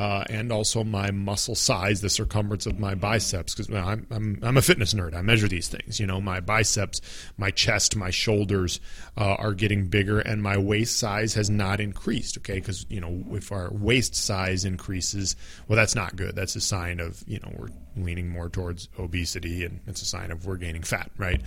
Uh, 0.00 0.24
and 0.30 0.50
also 0.50 0.82
my 0.82 1.10
muscle 1.10 1.54
size, 1.54 2.00
the 2.00 2.08
circumference 2.08 2.64
of 2.64 2.78
my 2.78 2.94
biceps, 2.94 3.54
because 3.54 3.68
well, 3.68 3.86
I'm, 3.86 4.06
I'm, 4.10 4.38
I'm 4.40 4.56
a 4.56 4.62
fitness 4.62 4.94
nerd. 4.94 5.14
I 5.14 5.20
measure 5.20 5.46
these 5.46 5.68
things. 5.68 6.00
You 6.00 6.06
know, 6.06 6.22
my 6.22 6.40
biceps, 6.40 7.02
my 7.36 7.50
chest, 7.50 7.96
my 7.96 8.08
shoulders 8.08 8.80
uh, 9.18 9.34
are 9.34 9.52
getting 9.52 9.88
bigger, 9.88 10.18
and 10.18 10.42
my 10.42 10.56
waist 10.56 10.98
size 10.98 11.34
has 11.34 11.50
not 11.50 11.80
increased. 11.80 12.38
Okay, 12.38 12.54
because 12.54 12.86
you 12.88 12.98
know, 12.98 13.22
if 13.32 13.52
our 13.52 13.68
waist 13.74 14.14
size 14.14 14.64
increases, 14.64 15.36
well, 15.68 15.76
that's 15.76 15.94
not 15.94 16.16
good. 16.16 16.34
That's 16.34 16.56
a 16.56 16.62
sign 16.62 16.98
of 16.98 17.22
you 17.26 17.38
know 17.40 17.52
we're 17.58 17.68
leaning 17.94 18.30
more 18.30 18.48
towards 18.48 18.88
obesity, 18.98 19.66
and 19.66 19.80
it's 19.86 20.00
a 20.00 20.06
sign 20.06 20.30
of 20.30 20.46
we're 20.46 20.56
gaining 20.56 20.82
fat, 20.82 21.10
right? 21.18 21.42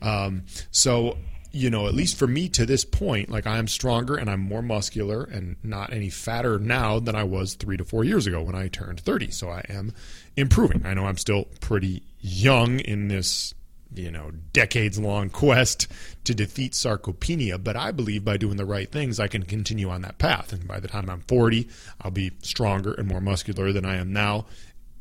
Um, 0.00 0.44
so 0.70 1.18
you 1.56 1.70
know, 1.70 1.86
at 1.86 1.94
least 1.94 2.18
for 2.18 2.26
me 2.26 2.48
to 2.50 2.66
this 2.66 2.84
point, 2.84 3.30
like 3.30 3.46
I 3.46 3.56
am 3.56 3.66
stronger 3.66 4.16
and 4.16 4.28
I'm 4.28 4.40
more 4.40 4.62
muscular 4.62 5.24
and 5.24 5.56
not 5.62 5.92
any 5.92 6.10
fatter 6.10 6.58
now 6.58 6.98
than 6.98 7.16
I 7.16 7.24
was 7.24 7.54
three 7.54 7.78
to 7.78 7.84
four 7.84 8.04
years 8.04 8.26
ago 8.26 8.42
when 8.42 8.54
I 8.54 8.68
turned 8.68 9.00
30. 9.00 9.30
So 9.30 9.48
I 9.48 9.62
am 9.68 9.94
improving. 10.36 10.84
I 10.84 10.92
know 10.92 11.06
I'm 11.06 11.16
still 11.16 11.46
pretty 11.60 12.02
young 12.20 12.80
in 12.80 13.08
this, 13.08 13.54
you 13.94 14.10
know, 14.10 14.32
decades 14.52 14.98
long 14.98 15.30
quest 15.30 15.88
to 16.24 16.34
defeat 16.34 16.72
sarcopenia, 16.72 17.62
but 17.62 17.74
I 17.74 17.90
believe 17.90 18.22
by 18.22 18.36
doing 18.36 18.58
the 18.58 18.66
right 18.66 18.92
things, 18.92 19.18
I 19.18 19.28
can 19.28 19.42
continue 19.42 19.88
on 19.88 20.02
that 20.02 20.18
path. 20.18 20.52
And 20.52 20.68
by 20.68 20.78
the 20.78 20.88
time 20.88 21.08
I'm 21.08 21.22
40, 21.22 21.68
I'll 22.02 22.10
be 22.10 22.32
stronger 22.42 22.92
and 22.92 23.08
more 23.08 23.22
muscular 23.22 23.72
than 23.72 23.86
I 23.86 23.96
am 23.96 24.12
now 24.12 24.44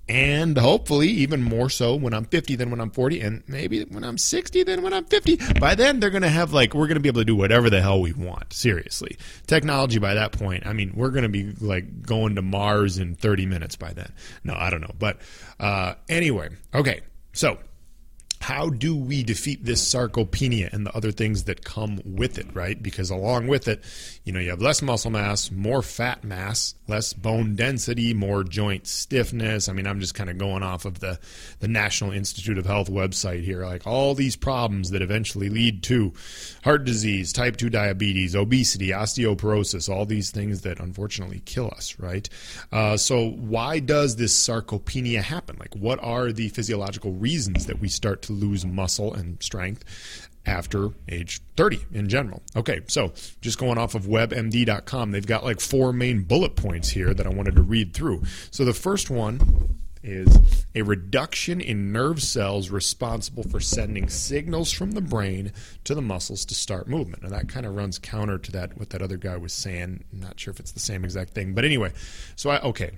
and 0.07 0.57
hopefully 0.57 1.07
even 1.07 1.41
more 1.41 1.69
so 1.69 1.95
when 1.95 2.13
I'm 2.13 2.25
50 2.25 2.55
than 2.55 2.69
when 2.69 2.79
I'm 2.79 2.91
40, 2.91 3.21
and 3.21 3.43
maybe 3.47 3.83
when 3.85 4.03
I'm 4.03 4.17
60 4.17 4.63
than 4.63 4.83
when 4.83 4.93
I'm 4.93 5.05
50. 5.05 5.39
By 5.59 5.75
then, 5.75 5.99
they're 5.99 6.11
going 6.11 6.21
to 6.21 6.29
have 6.29 6.53
like, 6.53 6.73
we're 6.73 6.87
going 6.87 6.95
to 6.95 7.01
be 7.01 7.09
able 7.09 7.21
to 7.21 7.25
do 7.25 7.35
whatever 7.35 7.69
the 7.69 7.81
hell 7.81 8.01
we 8.01 8.13
want. 8.13 8.53
Seriously. 8.53 9.17
Technology 9.47 9.97
by 9.97 10.13
that 10.13 10.31
point, 10.31 10.67
I 10.67 10.73
mean, 10.73 10.93
we're 10.95 11.09
going 11.09 11.23
to 11.23 11.29
be 11.29 11.53
like 11.59 12.03
going 12.03 12.35
to 12.35 12.41
Mars 12.41 12.97
in 12.97 13.15
30 13.15 13.45
minutes 13.47 13.75
by 13.75 13.93
then. 13.93 14.11
No, 14.43 14.53
I 14.55 14.69
don't 14.69 14.81
know. 14.81 14.93
But 14.97 15.19
uh, 15.59 15.95
anyway, 16.07 16.49
okay. 16.73 17.01
So 17.33 17.57
how 18.45 18.69
do 18.69 18.95
we 18.95 19.23
defeat 19.23 19.65
this 19.65 19.83
sarcopenia 19.83 20.71
and 20.71 20.85
the 20.85 20.95
other 20.95 21.11
things 21.11 21.45
that 21.45 21.65
come 21.65 21.99
with 22.05 22.37
it, 22.37 22.45
right? 22.53 22.83
Because 22.83 23.09
along 23.09 23.47
with 23.47 23.67
it, 23.67 23.83
you 24.23 24.31
know, 24.31 24.39
you 24.39 24.51
have 24.51 24.61
less 24.61 24.83
muscle 24.83 25.09
mass, 25.09 25.49
more 25.49 25.81
fat 25.81 26.23
mass, 26.23 26.75
less 26.87 27.11
bone 27.11 27.55
density, 27.55 28.13
more 28.13 28.43
joint 28.43 28.85
stiffness. 28.85 29.67
I 29.67 29.73
mean, 29.73 29.87
I'm 29.87 29.99
just 29.99 30.13
kind 30.13 30.29
of 30.29 30.37
going 30.37 30.61
off 30.61 30.85
of 30.85 30.99
the, 30.99 31.17
the 31.59 31.67
National 31.67 32.11
Institute 32.11 32.59
of 32.59 32.67
Health 32.67 32.87
website 32.87 33.43
here, 33.43 33.65
like 33.65 33.87
all 33.87 34.13
these 34.13 34.35
problems 34.35 34.91
that 34.91 35.01
eventually 35.01 35.49
lead 35.49 35.81
to 35.83 36.13
heart 36.63 36.83
disease, 36.83 37.33
type 37.33 37.57
2 37.57 37.71
diabetes, 37.71 38.35
obesity, 38.35 38.89
osteoporosis, 38.89 39.89
all 39.89 40.05
these 40.05 40.29
things 40.29 40.61
that 40.61 40.79
unfortunately 40.79 41.41
kill 41.45 41.73
us, 41.75 41.97
right? 41.97 42.29
Uh, 42.71 42.95
so, 42.95 43.27
why 43.27 43.79
does 43.79 44.17
this 44.17 44.39
sarcopenia 44.47 45.23
happen? 45.23 45.55
Like, 45.59 45.75
what 45.75 45.97
are 46.03 46.31
the 46.31 46.49
physiological 46.49 47.11
reasons 47.11 47.65
that 47.65 47.79
we 47.79 47.87
start 47.87 48.21
to 48.23 48.34
lose 48.35 48.65
muscle 48.65 49.13
and 49.13 49.41
strength 49.41 49.83
after 50.45 50.89
age 51.09 51.41
30 51.57 51.79
in 51.93 52.07
general. 52.07 52.43
Okay, 52.55 52.81
so 52.87 53.13
just 53.41 53.57
going 53.57 53.77
off 53.77 53.95
of 53.95 54.03
webmd.com, 54.03 55.11
they've 55.11 55.25
got 55.25 55.43
like 55.43 55.59
four 55.59 55.91
main 55.91 56.23
bullet 56.23 56.55
points 56.55 56.89
here 56.89 57.13
that 57.13 57.25
I 57.25 57.29
wanted 57.29 57.55
to 57.55 57.61
read 57.61 57.93
through. 57.93 58.23
So 58.51 58.63
the 58.63 58.73
first 58.73 59.09
one 59.09 59.79
is 60.03 60.37
a 60.75 60.83
reduction 60.83 61.59
in 61.59 61.91
nerve 61.91 62.21
cells 62.21 62.69
responsible 62.69 63.43
for 63.43 63.59
sending 63.59 64.07
signals 64.07 64.71
from 64.71 64.91
the 64.91 65.01
brain 65.01 65.51
to 65.83 65.95
the 65.95 66.01
muscles 66.01 66.45
to 66.45 66.53
start 66.53 66.87
movement. 66.87 67.23
And 67.23 67.31
that 67.31 67.49
kind 67.49 67.65
of 67.65 67.75
runs 67.75 67.97
counter 67.97 68.37
to 68.37 68.51
that 68.51 68.77
what 68.77 68.91
that 68.91 69.01
other 69.01 69.17
guy 69.17 69.37
was 69.37 69.51
saying. 69.51 70.03
I'm 70.13 70.19
not 70.19 70.39
sure 70.39 70.51
if 70.51 70.59
it's 70.59 70.73
the 70.73 70.79
same 70.79 71.03
exact 71.03 71.33
thing, 71.33 71.53
but 71.55 71.65
anyway. 71.65 71.91
So 72.35 72.51
I 72.51 72.61
okay. 72.61 72.91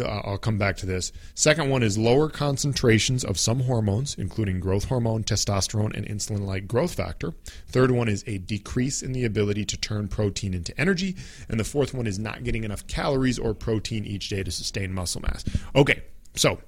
I'll 0.00 0.38
come 0.38 0.58
back 0.58 0.76
to 0.78 0.86
this. 0.86 1.12
Second 1.34 1.68
one 1.68 1.82
is 1.82 1.98
lower 1.98 2.30
concentrations 2.30 3.24
of 3.24 3.38
some 3.38 3.60
hormones, 3.60 4.14
including 4.16 4.60
growth 4.60 4.84
hormone, 4.84 5.24
testosterone, 5.24 5.94
and 5.94 6.06
insulin 6.06 6.46
like 6.46 6.66
growth 6.66 6.94
factor. 6.94 7.34
Third 7.68 7.90
one 7.90 8.08
is 8.08 8.24
a 8.26 8.38
decrease 8.38 9.02
in 9.02 9.12
the 9.12 9.24
ability 9.24 9.64
to 9.66 9.76
turn 9.76 10.08
protein 10.08 10.54
into 10.54 10.78
energy. 10.80 11.16
And 11.48 11.60
the 11.60 11.64
fourth 11.64 11.92
one 11.92 12.06
is 12.06 12.18
not 12.18 12.44
getting 12.44 12.64
enough 12.64 12.86
calories 12.86 13.38
or 13.38 13.54
protein 13.54 14.04
each 14.04 14.28
day 14.28 14.42
to 14.42 14.50
sustain 14.50 14.94
muscle 14.94 15.20
mass. 15.20 15.44
Okay, 15.74 16.02
so 16.34 16.58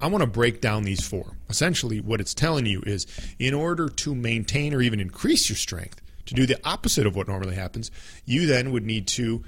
I 0.00 0.08
want 0.08 0.22
to 0.22 0.28
break 0.28 0.60
down 0.60 0.82
these 0.84 1.06
four. 1.06 1.36
Essentially, 1.48 2.00
what 2.00 2.20
it's 2.20 2.34
telling 2.34 2.66
you 2.66 2.82
is 2.86 3.06
in 3.38 3.54
order 3.54 3.88
to 3.88 4.14
maintain 4.14 4.74
or 4.74 4.82
even 4.82 5.00
increase 5.00 5.48
your 5.48 5.56
strength, 5.56 6.02
to 6.26 6.34
do 6.34 6.44
the 6.44 6.60
opposite 6.62 7.06
of 7.06 7.16
what 7.16 7.26
normally 7.26 7.54
happens, 7.54 7.90
you 8.26 8.46
then 8.46 8.70
would 8.70 8.84
need 8.84 9.06
to 9.06 9.42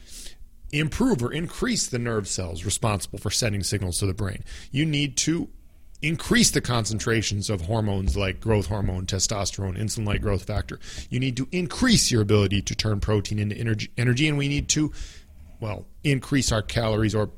improve 0.72 1.22
or 1.22 1.32
increase 1.32 1.86
the 1.86 1.98
nerve 1.98 2.28
cells 2.28 2.64
responsible 2.64 3.18
for 3.18 3.30
sending 3.30 3.62
signals 3.62 3.98
to 3.98 4.06
the 4.06 4.14
brain. 4.14 4.44
You 4.70 4.86
need 4.86 5.16
to 5.18 5.48
increase 6.02 6.50
the 6.50 6.60
concentrations 6.60 7.50
of 7.50 7.62
hormones 7.62 8.16
like 8.16 8.40
growth 8.40 8.66
hormone, 8.66 9.06
testosterone, 9.06 9.78
insulin 9.78 10.06
like 10.06 10.22
growth 10.22 10.44
factor. 10.44 10.78
You 11.10 11.20
need 11.20 11.36
to 11.36 11.48
increase 11.52 12.10
your 12.10 12.22
ability 12.22 12.62
to 12.62 12.74
turn 12.74 13.00
protein 13.00 13.38
into 13.38 13.56
energy, 13.56 13.90
energy 13.98 14.28
and 14.28 14.38
we 14.38 14.48
need 14.48 14.68
to, 14.70 14.92
well, 15.60 15.86
increase 16.02 16.52
our 16.52 16.62
calories 16.62 17.14
or 17.14 17.30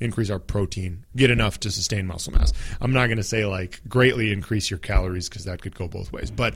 increase 0.00 0.30
our 0.30 0.38
protein, 0.38 1.04
get 1.14 1.30
enough 1.30 1.60
to 1.60 1.70
sustain 1.70 2.06
muscle 2.06 2.32
mass. 2.32 2.52
I'm 2.80 2.92
not 2.92 3.06
going 3.06 3.18
to 3.18 3.22
say 3.22 3.44
like 3.44 3.80
greatly 3.88 4.32
increase 4.32 4.70
your 4.70 4.78
calories 4.78 5.28
because 5.28 5.44
that 5.44 5.62
could 5.62 5.74
go 5.74 5.88
both 5.88 6.12
ways. 6.12 6.30
But 6.30 6.54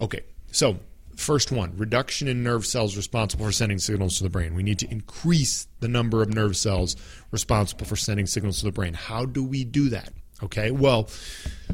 okay, 0.00 0.20
so 0.50 0.78
First 1.20 1.52
one, 1.52 1.76
reduction 1.76 2.28
in 2.28 2.42
nerve 2.42 2.64
cells 2.64 2.96
responsible 2.96 3.44
for 3.44 3.52
sending 3.52 3.78
signals 3.78 4.16
to 4.16 4.22
the 4.22 4.30
brain. 4.30 4.54
We 4.54 4.62
need 4.62 4.78
to 4.78 4.90
increase 4.90 5.68
the 5.80 5.86
number 5.86 6.22
of 6.22 6.32
nerve 6.32 6.56
cells 6.56 6.96
responsible 7.30 7.84
for 7.84 7.94
sending 7.94 8.26
signals 8.26 8.60
to 8.60 8.64
the 8.64 8.72
brain. 8.72 8.94
How 8.94 9.26
do 9.26 9.44
we 9.44 9.64
do 9.64 9.90
that? 9.90 10.14
Okay, 10.42 10.70
well, 10.70 11.10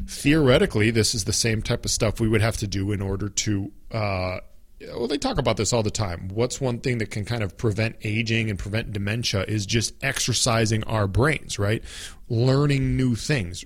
theoretically, 0.08 0.90
this 0.90 1.14
is 1.14 1.26
the 1.26 1.32
same 1.32 1.62
type 1.62 1.84
of 1.84 1.92
stuff 1.92 2.18
we 2.18 2.26
would 2.26 2.40
have 2.40 2.56
to 2.56 2.66
do 2.66 2.90
in 2.90 3.00
order 3.00 3.28
to. 3.28 3.70
Uh, 3.92 4.38
well, 4.80 5.06
they 5.06 5.16
talk 5.16 5.38
about 5.38 5.56
this 5.56 5.72
all 5.72 5.84
the 5.84 5.92
time. 5.92 6.28
What's 6.34 6.60
one 6.60 6.80
thing 6.80 6.98
that 6.98 7.12
can 7.12 7.24
kind 7.24 7.44
of 7.44 7.56
prevent 7.56 7.96
aging 8.02 8.50
and 8.50 8.58
prevent 8.58 8.92
dementia 8.92 9.44
is 9.44 9.64
just 9.64 9.94
exercising 10.02 10.82
our 10.84 11.06
brains, 11.06 11.56
right? 11.56 11.84
Learning 12.28 12.96
new 12.96 13.14
things, 13.14 13.64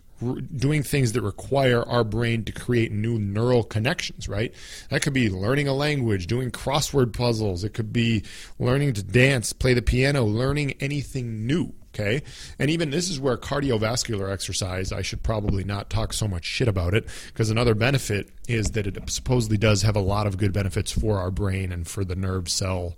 doing 0.57 0.83
things 0.83 1.13
that 1.13 1.23
require 1.23 1.83
our 1.89 2.05
brain 2.05 2.45
to 2.45 2.53
create 2.53 2.93
new 2.93 3.19
neural 3.19 3.63
connections, 3.63 4.29
right? 4.29 4.55
That 4.91 5.03
could 5.03 5.13
be 5.13 5.31
learning 5.31 5.69
a 5.69 5.75
language, 5.75 6.27
doing 6.27 6.51
crossword 6.51 7.13
puzzles. 7.13 7.65
It 7.65 7.75
could 7.75 7.93
be 7.93 8.25
learning 8.59 8.95
to 8.95 9.03
dance, 9.03 9.53
play 9.53 9.75
the 9.75 9.83
piano, 9.83 10.25
learning 10.25 10.73
anything 10.81 11.47
new. 11.47 11.73
Okay. 11.93 12.23
And 12.59 12.71
even 12.71 12.91
this 12.91 13.11
is 13.11 13.19
where 13.19 13.37
cardiovascular 13.37 14.31
exercise, 14.33 14.93
I 14.93 15.03
should 15.03 15.25
probably 15.25 15.65
not 15.65 15.91
talk 15.91 16.13
so 16.13 16.29
much 16.29 16.45
shit 16.45 16.69
about 16.69 16.95
it 16.95 17.09
because 17.27 17.51
another 17.51 17.75
benefit 17.75 18.31
is 18.47 18.71
that 18.73 18.87
it 18.87 19.11
supposedly 19.11 19.59
does 19.59 19.83
have 19.83 19.97
a 19.97 20.01
lot 20.01 20.29
of 20.29 20.39
good 20.39 20.53
benefits 20.53 20.93
for 20.93 21.19
our 21.19 21.33
brain 21.33 21.73
and 21.73 21.89
for 21.89 22.05
the 22.05 22.15
nerve 22.15 22.49
cell 22.49 22.97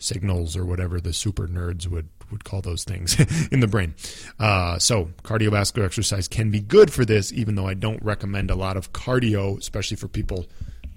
signals 0.00 0.56
or 0.56 0.64
whatever 0.64 1.00
the 1.00 1.12
super 1.12 1.46
nerds 1.46 1.86
would 1.86 2.08
would 2.32 2.44
call 2.44 2.60
those 2.60 2.84
things 2.84 3.18
in 3.52 3.60
the 3.60 3.68
brain. 3.68 3.94
Uh, 4.38 4.78
so 4.78 5.10
cardiovascular 5.22 5.84
exercise 5.84 6.26
can 6.26 6.50
be 6.50 6.60
good 6.60 6.92
for 6.92 7.04
this, 7.04 7.32
even 7.32 7.54
though 7.54 7.66
I 7.66 7.74
don't 7.74 8.02
recommend 8.02 8.50
a 8.50 8.56
lot 8.56 8.76
of 8.76 8.92
cardio, 8.92 9.58
especially 9.58 9.96
for 9.96 10.08
people 10.08 10.46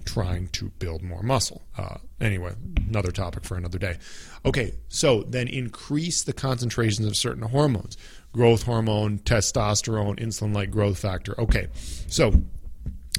trying 0.05 0.47
to 0.49 0.69
build 0.79 1.01
more 1.01 1.23
muscle. 1.23 1.63
Uh, 1.77 1.97
anyway, 2.21 2.53
another 2.87 3.11
topic 3.11 3.43
for 3.43 3.57
another 3.57 3.79
day. 3.79 3.97
Okay, 4.45 4.73
so 4.87 5.23
then 5.23 5.47
increase 5.47 6.23
the 6.23 6.33
concentrations 6.33 7.07
of 7.07 7.15
certain 7.15 7.43
hormones 7.43 7.97
growth 8.31 8.63
hormone, 8.63 9.17
testosterone, 9.19 10.19
insulin 10.19 10.53
like 10.53 10.69
growth 10.69 10.99
factor. 10.99 11.39
Okay, 11.39 11.67
so 12.09 12.33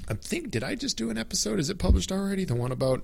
I 0.09 0.15
think, 0.15 0.51
did 0.51 0.63
I 0.63 0.75
just 0.75 0.99
do 0.99 1.09
an 1.09 1.17
episode? 1.17 1.59
Is 1.59 1.71
it 1.71 1.79
published 1.79 2.13
already? 2.13 2.45
The 2.45 2.55
one 2.55 2.71
about 2.71 3.03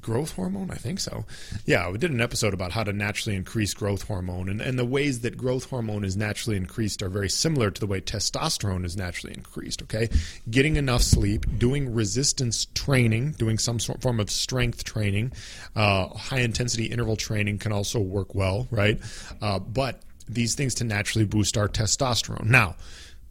growth 0.00 0.32
hormone? 0.32 0.70
I 0.70 0.76
think 0.76 1.00
so. 1.00 1.24
Yeah, 1.66 1.90
we 1.90 1.98
did 1.98 2.10
an 2.10 2.20
episode 2.20 2.54
about 2.54 2.72
how 2.72 2.84
to 2.84 2.92
naturally 2.92 3.36
increase 3.36 3.74
growth 3.74 4.02
hormone. 4.08 4.48
And, 4.48 4.60
and 4.60 4.78
the 4.78 4.84
ways 4.84 5.20
that 5.20 5.36
growth 5.36 5.70
hormone 5.70 6.04
is 6.04 6.16
naturally 6.16 6.56
increased 6.56 7.02
are 7.02 7.08
very 7.08 7.28
similar 7.28 7.70
to 7.70 7.80
the 7.80 7.86
way 7.86 8.00
testosterone 8.00 8.84
is 8.84 8.96
naturally 8.96 9.34
increased, 9.34 9.82
okay? 9.82 10.08
Getting 10.50 10.76
enough 10.76 11.02
sleep, 11.02 11.46
doing 11.58 11.94
resistance 11.94 12.66
training, 12.74 13.32
doing 13.32 13.58
some 13.58 13.78
sort, 13.78 14.02
form 14.02 14.20
of 14.20 14.30
strength 14.30 14.84
training, 14.84 15.32
uh, 15.76 16.08
high 16.08 16.40
intensity 16.40 16.86
interval 16.86 17.16
training 17.16 17.58
can 17.58 17.72
also 17.72 18.00
work 18.00 18.34
well, 18.34 18.68
right? 18.70 18.98
Uh, 19.40 19.58
but 19.58 20.02
these 20.28 20.54
things 20.54 20.74
to 20.76 20.84
naturally 20.84 21.24
boost 21.24 21.58
our 21.58 21.68
testosterone. 21.68 22.46
Now, 22.46 22.76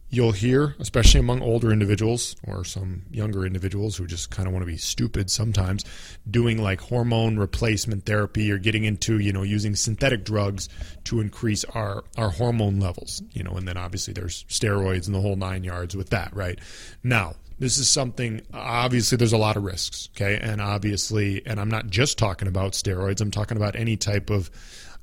you'll 0.10 0.32
hear, 0.32 0.76
especially 0.80 1.20
among 1.20 1.42
older 1.42 1.72
individuals 1.72 2.36
or 2.44 2.64
some 2.64 3.04
younger 3.12 3.46
individuals 3.46 3.96
who 3.96 4.08
just 4.08 4.32
kind 4.32 4.48
of 4.48 4.54
want 4.54 4.64
to 4.64 4.72
be 4.72 4.78
stupid 4.78 5.30
sometimes, 5.30 5.86
doing 6.30 6.62
like 6.62 6.82
hormone 6.82 7.38
replacement 7.38 8.06
therapy 8.06 8.52
or 8.52 8.58
getting 8.58 8.84
into, 8.84 9.20
you 9.20 9.32
know, 9.32 9.44
using 9.44 9.76
synthetic 9.76 10.24
drugs 10.24 10.68
to 11.04 11.20
increase 11.20 11.64
our, 11.66 12.04
our 12.18 12.30
hormone 12.30 12.80
levels, 12.80 13.22
you 13.34 13.44
know, 13.44 13.52
and 13.52 13.68
then 13.68 13.78
obviously 13.78 14.14
there's 14.14 14.44
steroids 14.46 15.06
and 15.06 15.16
the 15.16 15.22
whole 15.22 15.36
nine 15.36 15.64
yards 15.64 15.96
with 15.96 16.10
that, 16.10 16.36
right? 16.36 16.60
Now, 17.04 17.36
this 17.60 17.78
is 17.78 17.90
something 17.90 18.42
obviously 18.54 19.18
there's 19.18 19.34
a 19.34 19.38
lot 19.38 19.58
of 19.58 19.64
risks 19.64 20.08
okay 20.16 20.40
and 20.42 20.62
obviously 20.62 21.46
and 21.46 21.60
i'm 21.60 21.68
not 21.68 21.88
just 21.88 22.18
talking 22.18 22.48
about 22.48 22.72
steroids 22.72 23.20
i'm 23.20 23.32
talking 23.32 23.58
about 23.58 23.76
any 23.76 23.98
type 23.98 24.30
of 24.30 24.50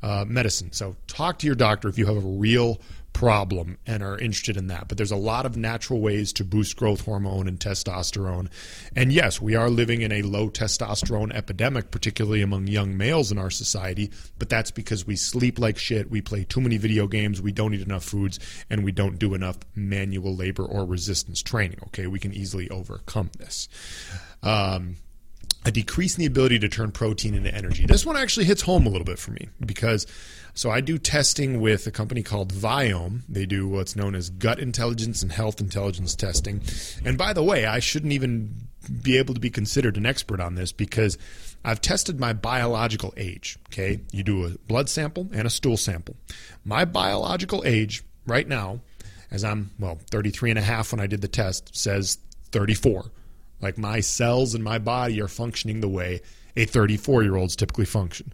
uh, 0.03 0.25
medicine. 0.27 0.73
So 0.73 0.97
talk 1.07 1.39
to 1.41 1.47
your 1.47 1.57
doctor 1.57 1.89
if 1.89 1.99
you 1.99 2.07
have 2.07 2.17
a 2.17 2.21
real 2.21 2.81
problem 3.17 3.79
and 3.87 4.03
are 4.03 4.19
interested 4.19 4.59
in 4.59 4.67
that. 4.67 4.89
But 4.89 4.99
there's 4.99 5.11
a 5.11 5.17
lot 5.17 5.47
of 5.47 5.57
natural 5.57 6.03
ways 6.03 6.35
to 6.35 6.45
boost 6.45 6.77
growth 6.77 7.07
hormone 7.07 7.49
and 7.49 7.59
testosterone. 7.59 8.51
And 8.95 9.11
yes, 9.11 9.41
we 9.41 9.57
are 9.57 9.71
living 9.71 10.03
in 10.03 10.13
a 10.13 10.21
low 10.21 10.51
testosterone 10.51 11.35
epidemic, 11.35 11.91
particularly 11.91 12.43
among 12.43 12.67
young 12.67 12.95
males 12.95 13.33
in 13.33 13.39
our 13.39 13.49
society. 13.49 14.11
But 14.39 14.51
that's 14.51 14.71
because 14.71 15.07
we 15.07 15.17
sleep 15.17 15.59
like 15.59 15.79
shit, 15.79 16.11
we 16.11 16.21
play 16.21 16.45
too 16.45 16.61
many 16.61 16.77
video 16.77 17.07
games, 17.07 17.41
we 17.41 17.53
don't 17.53 17.73
eat 17.73 17.81
enough 17.81 18.05
foods, 18.05 18.39
and 18.69 18.85
we 18.85 18.93
don't 18.93 19.19
do 19.19 19.33
enough 19.33 19.57
manual 19.75 20.37
labor 20.37 20.67
or 20.67 20.85
resistance 20.85 21.41
training. 21.41 21.79
Okay, 21.87 22.07
we 22.07 22.19
can 22.19 22.35
easily 22.35 22.69
overcome 22.69 23.31
this. 23.39 23.71
Um, 24.43 24.97
a 25.67 25.73
decrease 25.73 26.17
in 26.17 26.21
the 26.21 26.27
ability 26.27 26.61
to 26.61 26.69
turn 26.69 26.93
protein 26.93 27.35
into 27.35 27.53
energy. 27.53 27.85
This 27.87 28.07
one 28.07 28.17
actually 28.17 28.47
hits 28.47 28.63
home 28.63 28.87
a 28.87 28.89
little 28.89 29.05
bit 29.05 29.19
for 29.19 29.33
me 29.33 29.49
because 29.65 30.07
so 30.55 30.71
I 30.71 30.81
do 30.81 30.97
testing 30.97 31.61
with 31.61 31.87
a 31.89 31.91
company 31.91 32.23
called 32.23 32.55
Viome. 32.55 33.23
They 33.29 33.47
do 33.47 33.69
what's 33.69 33.97
known 33.97 34.15
as 34.15 34.31
gut 34.31 34.61
intelligence 34.61 35.23
and 35.23 35.33
health 35.33 35.61
intelligence 35.61 36.15
testing. 36.15 36.63
And 37.05 37.19
by 37.19 37.33
the 37.33 37.43
way, 37.43 37.67
I 37.67 37.81
shouldn't 37.81 38.13
even 38.13 38.69
be 39.03 39.19
able 39.19 39.35
to 39.35 39.41
be 39.41 39.51
considered 39.51 39.97
an 39.97 40.07
expert 40.07 40.41
on 40.41 40.55
this 40.55 40.71
because 40.71 41.19
I've 41.65 41.81
tested 41.81 42.21
my 42.21 42.33
biological 42.33 43.13
age. 43.17 43.59
Okay, 43.69 44.01
you 44.13 44.23
do 44.23 44.47
a 44.47 44.51
blood 44.69 44.89
sample 44.89 45.29
and 45.33 45.49
a 45.49 45.51
stool 45.51 45.77
sample. 45.77 46.17
My 46.65 46.85
biological 46.85 47.65
age 47.67 48.05
right 48.25 48.47
now, 48.47 48.81
as 49.33 49.43
I'm 49.43 49.73
well 49.81 49.99
33 50.11 50.51
and 50.51 50.59
a 50.61 50.63
half 50.63 50.93
when 50.93 51.01
I 51.01 51.09
did 51.09 51.23
the 51.23 51.29
test, 51.29 51.77
says 51.77 52.19
34. 52.53 53.11
Like 53.61 53.79
my 53.79 54.01
cells 54.01 54.55
in 54.55 54.63
my 54.63 54.79
body 54.79 55.21
are 55.21 55.29
functioning 55.29 55.81
the 55.81 55.89
way 55.89 56.21
a 56.57 56.65
34 56.65 57.23
year 57.23 57.37
olds 57.37 57.57
typically 57.57 57.85
function. 57.85 58.33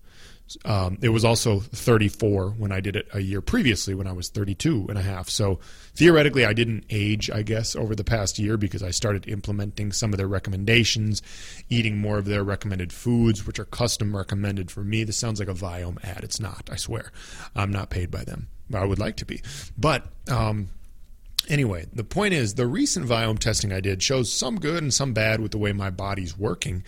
Um, 0.64 0.98
it 1.00 1.08
was 1.08 1.24
also 1.24 1.60
34 1.60 2.50
when 2.50 2.72
I 2.72 2.80
did 2.80 2.96
it 2.96 3.08
a 3.14 3.20
year 3.20 3.40
previously 3.40 3.94
when 3.94 4.06
I 4.06 4.12
was 4.12 4.28
32 4.28 4.86
and 4.88 4.98
a 4.98 5.02
half. 5.02 5.28
So 5.28 5.60
theoretically, 5.94 6.44
I 6.44 6.52
didn't 6.52 6.84
age, 6.90 7.30
I 7.30 7.42
guess, 7.42 7.74
over 7.74 7.94
the 7.94 8.04
past 8.04 8.38
year 8.38 8.56
because 8.56 8.82
I 8.82 8.90
started 8.90 9.28
implementing 9.28 9.92
some 9.92 10.12
of 10.12 10.18
their 10.18 10.28
recommendations, 10.28 11.22
eating 11.70 11.98
more 11.98 12.18
of 12.18 12.26
their 12.26 12.44
recommended 12.44 12.92
foods, 12.92 13.46
which 13.46 13.58
are 13.58 13.64
custom 13.64 14.14
recommended 14.14 14.70
for 14.70 14.84
me. 14.84 15.04
This 15.04 15.16
sounds 15.16 15.38
like 15.38 15.48
a 15.48 15.54
Viome 15.54 16.02
ad. 16.04 16.24
It's 16.24 16.40
not, 16.40 16.68
I 16.70 16.76
swear. 16.76 17.12
I'm 17.54 17.70
not 17.70 17.90
paid 17.90 18.10
by 18.10 18.24
them. 18.24 18.48
I 18.74 18.84
would 18.84 18.98
like 18.98 19.16
to 19.18 19.24
be. 19.24 19.42
But, 19.78 20.06
um, 20.30 20.68
Anyway, 21.52 21.84
the 21.92 22.02
point 22.02 22.32
is 22.32 22.54
the 22.54 22.66
recent 22.66 23.06
Viome 23.06 23.38
testing 23.38 23.74
I 23.74 23.80
did 23.80 24.02
shows 24.02 24.32
some 24.32 24.58
good 24.58 24.82
and 24.82 24.92
some 24.92 25.12
bad 25.12 25.38
with 25.38 25.50
the 25.50 25.58
way 25.58 25.74
my 25.74 25.90
body's 25.90 26.36
working. 26.36 26.82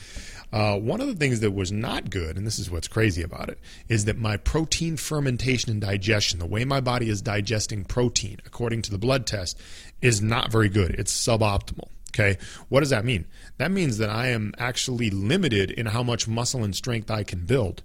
Uh, 0.55 0.79
one 0.79 1.03
of 1.03 1.07
the 1.07 1.15
things 1.15 1.41
that 1.41 1.51
was 1.51 1.71
not 1.71 2.09
good, 2.09 2.39
and 2.39 2.47
this 2.47 2.59
is 2.59 2.71
what's 2.71 2.89
crazy 2.89 3.21
about 3.21 3.51
it, 3.51 3.59
is 3.91 4.07
that 4.07 4.17
my 4.17 4.39
protein 4.39 4.97
fermentation 4.97 5.71
and 5.71 5.83
digestion, 5.83 6.39
the 6.39 6.47
way 6.47 6.65
my 6.65 6.81
body 6.81 7.11
is 7.11 7.21
digesting 7.21 7.85
protein, 7.85 8.39
according 8.47 8.81
to 8.81 8.91
the 8.91 8.97
blood 8.97 9.27
test, 9.27 9.61
is 10.01 10.23
not 10.23 10.51
very 10.51 10.71
good. 10.71 10.93
It's 10.93 11.13
suboptimal. 11.15 11.91
Okay. 12.15 12.39
What 12.71 12.81
does 12.81 12.91
that 12.91 13.05
mean? 13.05 13.27
That 13.59 13.71
means 13.71 13.99
that 13.99 14.09
I 14.09 14.29
am 14.29 14.55
actually 14.57 15.11
limited 15.11 15.73
in 15.73 15.87
how 15.87 16.03
much 16.03 16.27
muscle 16.27 16.65
and 16.65 16.75
strength 16.75 17.11
I 17.11 17.23
can 17.23 17.45
build. 17.45 17.83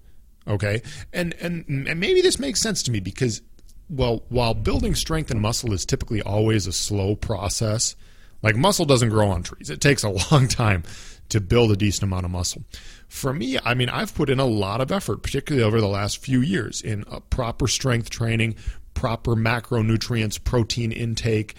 Okay. 0.48 0.82
And, 1.12 1.36
and, 1.42 1.66
and 1.68 2.00
maybe 2.00 2.22
this 2.22 2.40
makes 2.40 2.62
sense 2.62 2.82
to 2.84 2.92
me 2.92 3.02
because 3.02 3.42
well, 3.89 4.24
while 4.29 4.53
building 4.53 4.96
strength 4.96 5.31
and 5.31 5.41
muscle 5.41 5.74
is 5.74 5.86
typically 5.86 6.22
always 6.22 6.67
a 6.67 6.72
slow 6.72 7.15
process, 7.15 7.96
like 8.41 8.55
muscle 8.55 8.86
doesn't 8.86 9.10
grow 9.10 9.29
on 9.29 9.43
trees. 9.43 9.69
It 9.69 9.81
takes 9.81 10.03
a 10.03 10.10
long 10.31 10.48
time 10.48 10.84
to 11.29 11.39
build 11.39 11.72
a 11.72 11.75
decent 11.75 12.03
amount 12.03 12.25
of 12.25 12.31
muscle. 12.31 12.63
For 13.08 13.34
me, 13.34 13.58
I 13.63 13.74
mean, 13.74 13.89
I've 13.89 14.13
put 14.13 14.29
in 14.29 14.39
a 14.39 14.46
lot 14.46 14.81
of 14.81 14.91
effort, 14.91 15.24
particularly 15.24 15.63
over 15.63 15.79
the 15.79 15.88
last 15.88 16.17
few 16.19 16.41
years, 16.41 16.81
in 16.81 17.03
proper 17.29 17.67
strength 17.67 18.10
training, 18.10 18.55
proper 18.93 19.36
macronutrients, 19.36 20.43
protein 20.43 20.91
intake. 20.91 21.55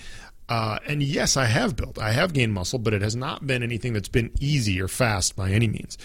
Uh, 0.48 0.78
and 0.86 1.02
yes, 1.02 1.36
I 1.36 1.44
have 1.44 1.76
built, 1.76 1.98
I 1.98 2.12
have 2.12 2.32
gained 2.32 2.52
muscle, 2.52 2.78
but 2.78 2.92
it 2.92 3.02
has 3.02 3.14
not 3.14 3.46
been 3.46 3.62
anything 3.62 3.92
that's 3.92 4.08
been 4.08 4.32
easy 4.40 4.80
or 4.80 4.88
fast 4.88 5.36
by 5.36 5.50
any 5.50 5.68
means. 5.68 5.96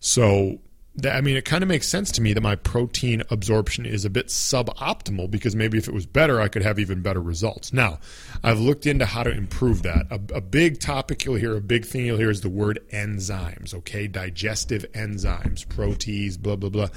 So 0.00 0.58
that, 0.96 1.16
I 1.16 1.20
mean, 1.20 1.36
it 1.36 1.44
kind 1.44 1.62
of 1.62 1.68
makes 1.68 1.88
sense 1.88 2.12
to 2.12 2.22
me 2.22 2.32
that 2.34 2.40
my 2.40 2.54
protein 2.54 3.24
absorption 3.28 3.84
is 3.84 4.04
a 4.04 4.10
bit 4.10 4.28
suboptimal 4.28 5.28
because 5.28 5.56
maybe 5.56 5.76
if 5.76 5.88
it 5.88 5.94
was 5.94 6.06
better, 6.06 6.40
I 6.40 6.46
could 6.46 6.62
have 6.62 6.78
even 6.78 7.02
better 7.02 7.20
results. 7.20 7.72
Now, 7.72 7.98
I've 8.44 8.60
looked 8.60 8.86
into 8.86 9.04
how 9.04 9.24
to 9.24 9.30
improve 9.30 9.82
that. 9.82 10.06
A, 10.10 10.36
a 10.36 10.40
big 10.40 10.78
topic 10.78 11.24
you'll 11.24 11.34
hear, 11.34 11.56
a 11.56 11.60
big 11.60 11.84
thing 11.84 12.06
you'll 12.06 12.18
hear 12.18 12.30
is 12.30 12.42
the 12.42 12.48
word 12.48 12.78
enzymes, 12.92 13.74
okay? 13.74 14.06
Digestive 14.06 14.86
enzymes, 14.92 15.66
protease, 15.66 16.38
blah, 16.38 16.54
blah, 16.54 16.70
blah. 16.70 16.88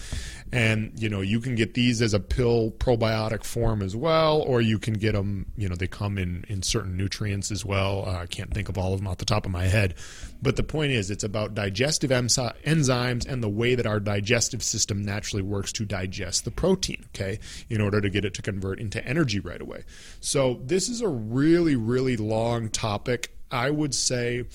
And, 0.52 0.92
you 0.96 1.10
know, 1.10 1.22
you 1.22 1.40
can 1.40 1.56
get 1.56 1.74
these 1.74 2.02
as 2.02 2.14
a 2.14 2.20
pill 2.20 2.72
probiotic 2.78 3.44
form 3.44 3.82
as 3.82 3.96
well, 3.96 4.42
or 4.42 4.62
you 4.62 4.78
can 4.78 4.94
get 4.94 5.14
them, 5.14 5.48
you 5.58 5.68
know, 5.68 5.76
they 5.76 5.88
come 5.88 6.20
in, 6.20 6.46
in 6.48 6.62
certain 6.62 6.96
nutrients 6.98 7.50
as 7.50 7.66
well. 7.66 8.04
Uh, 8.06 8.20
I 8.20 8.26
can't 8.28 8.54
think 8.54 8.70
of 8.70 8.78
all 8.78 8.94
of 8.94 9.00
them 9.00 9.08
off 9.08 9.18
the 9.18 9.26
top 9.26 9.46
of 9.48 9.52
my 9.52 9.66
head. 9.66 9.96
But 10.42 10.56
the 10.56 10.64
point 10.64 10.92
is, 10.92 11.10
it's 11.10 11.24
about 11.24 11.56
digestive 11.56 12.12
enzymes 12.12 13.28
and 13.28 13.44
the 13.44 13.50
way 13.50 13.76
that 13.76 13.86
our 13.86 14.00
digestive 14.00 14.62
system 14.62 15.04
naturally 15.04 15.42
works 15.42 15.72
to 15.74 15.86
digest 15.86 16.46
the 16.46 16.52
protein, 16.52 17.06
okay, 17.16 17.40
in 17.70 17.82
order 17.82 18.02
to 18.02 18.10
get 18.10 18.26
it 18.26 18.34
to 18.36 18.42
convert 18.42 18.80
into 18.80 19.04
energy 19.06 19.40
right 19.40 19.62
away. 19.62 19.84
So, 20.20 20.62
this 20.64 20.90
is 20.90 21.02
a 21.02 21.08
really, 21.08 21.76
really 21.76 22.18
long 22.18 22.70
topic. 22.70 23.36
I 23.50 23.72
would 23.72 23.96
say, 23.96 24.46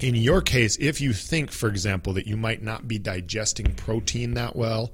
in 0.00 0.14
your 0.14 0.40
case, 0.40 0.76
if 0.80 1.00
you 1.00 1.12
think, 1.12 1.52
for 1.52 1.68
example, 1.68 2.12
that 2.14 2.26
you 2.26 2.36
might 2.36 2.62
not 2.62 2.88
be 2.88 2.98
digesting 2.98 3.74
protein 3.74 4.34
that 4.34 4.56
well, 4.56 4.92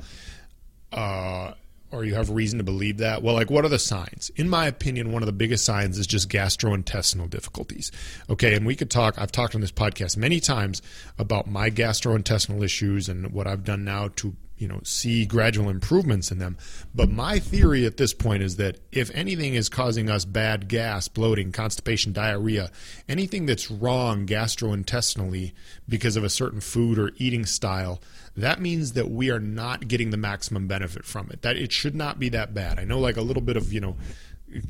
uh, 0.92 1.52
or 1.90 2.04
you 2.04 2.14
have 2.14 2.30
reason 2.30 2.58
to 2.58 2.64
believe 2.64 2.98
that? 2.98 3.22
Well, 3.22 3.34
like, 3.34 3.50
what 3.50 3.64
are 3.64 3.70
the 3.70 3.78
signs? 3.78 4.30
In 4.36 4.48
my 4.48 4.66
opinion, 4.66 5.12
one 5.12 5.22
of 5.22 5.26
the 5.26 5.32
biggest 5.32 5.64
signs 5.64 5.98
is 5.98 6.06
just 6.06 6.28
gastrointestinal 6.28 7.30
difficulties. 7.30 7.90
Okay, 8.28 8.54
and 8.54 8.66
we 8.66 8.76
could 8.76 8.90
talk, 8.90 9.14
I've 9.18 9.32
talked 9.32 9.54
on 9.54 9.60
this 9.60 9.72
podcast 9.72 10.16
many 10.16 10.40
times 10.40 10.82
about 11.18 11.46
my 11.46 11.70
gastrointestinal 11.70 12.62
issues 12.62 13.08
and 13.08 13.32
what 13.32 13.46
I've 13.46 13.64
done 13.64 13.84
now 13.84 14.08
to 14.16 14.36
you 14.58 14.68
know 14.68 14.80
see 14.82 15.24
gradual 15.24 15.68
improvements 15.68 16.30
in 16.30 16.38
them 16.38 16.56
but 16.94 17.10
my 17.10 17.38
theory 17.38 17.86
at 17.86 17.96
this 17.96 18.12
point 18.12 18.42
is 18.42 18.56
that 18.56 18.78
if 18.92 19.10
anything 19.14 19.54
is 19.54 19.68
causing 19.68 20.10
us 20.10 20.24
bad 20.24 20.68
gas 20.68 21.08
bloating 21.08 21.52
constipation 21.52 22.12
diarrhea 22.12 22.70
anything 23.08 23.46
that's 23.46 23.70
wrong 23.70 24.26
gastrointestinally 24.26 25.52
because 25.88 26.16
of 26.16 26.24
a 26.24 26.30
certain 26.30 26.60
food 26.60 26.98
or 26.98 27.12
eating 27.16 27.46
style 27.46 28.00
that 28.38 28.60
means 28.60 28.92
that 28.92 29.10
we 29.10 29.30
are 29.30 29.40
not 29.40 29.88
getting 29.88 30.10
the 30.10 30.16
maximum 30.16 30.68
benefit 30.68 31.04
from 31.04 31.28
it. 31.32 31.42
That 31.42 31.56
it 31.56 31.72
should 31.72 31.96
not 31.96 32.20
be 32.20 32.28
that 32.28 32.54
bad. 32.54 32.78
I 32.78 32.84
know 32.84 33.00
like 33.00 33.16
a 33.16 33.22
little 33.22 33.42
bit 33.42 33.56
of, 33.56 33.72
you 33.72 33.80
know, 33.80 33.96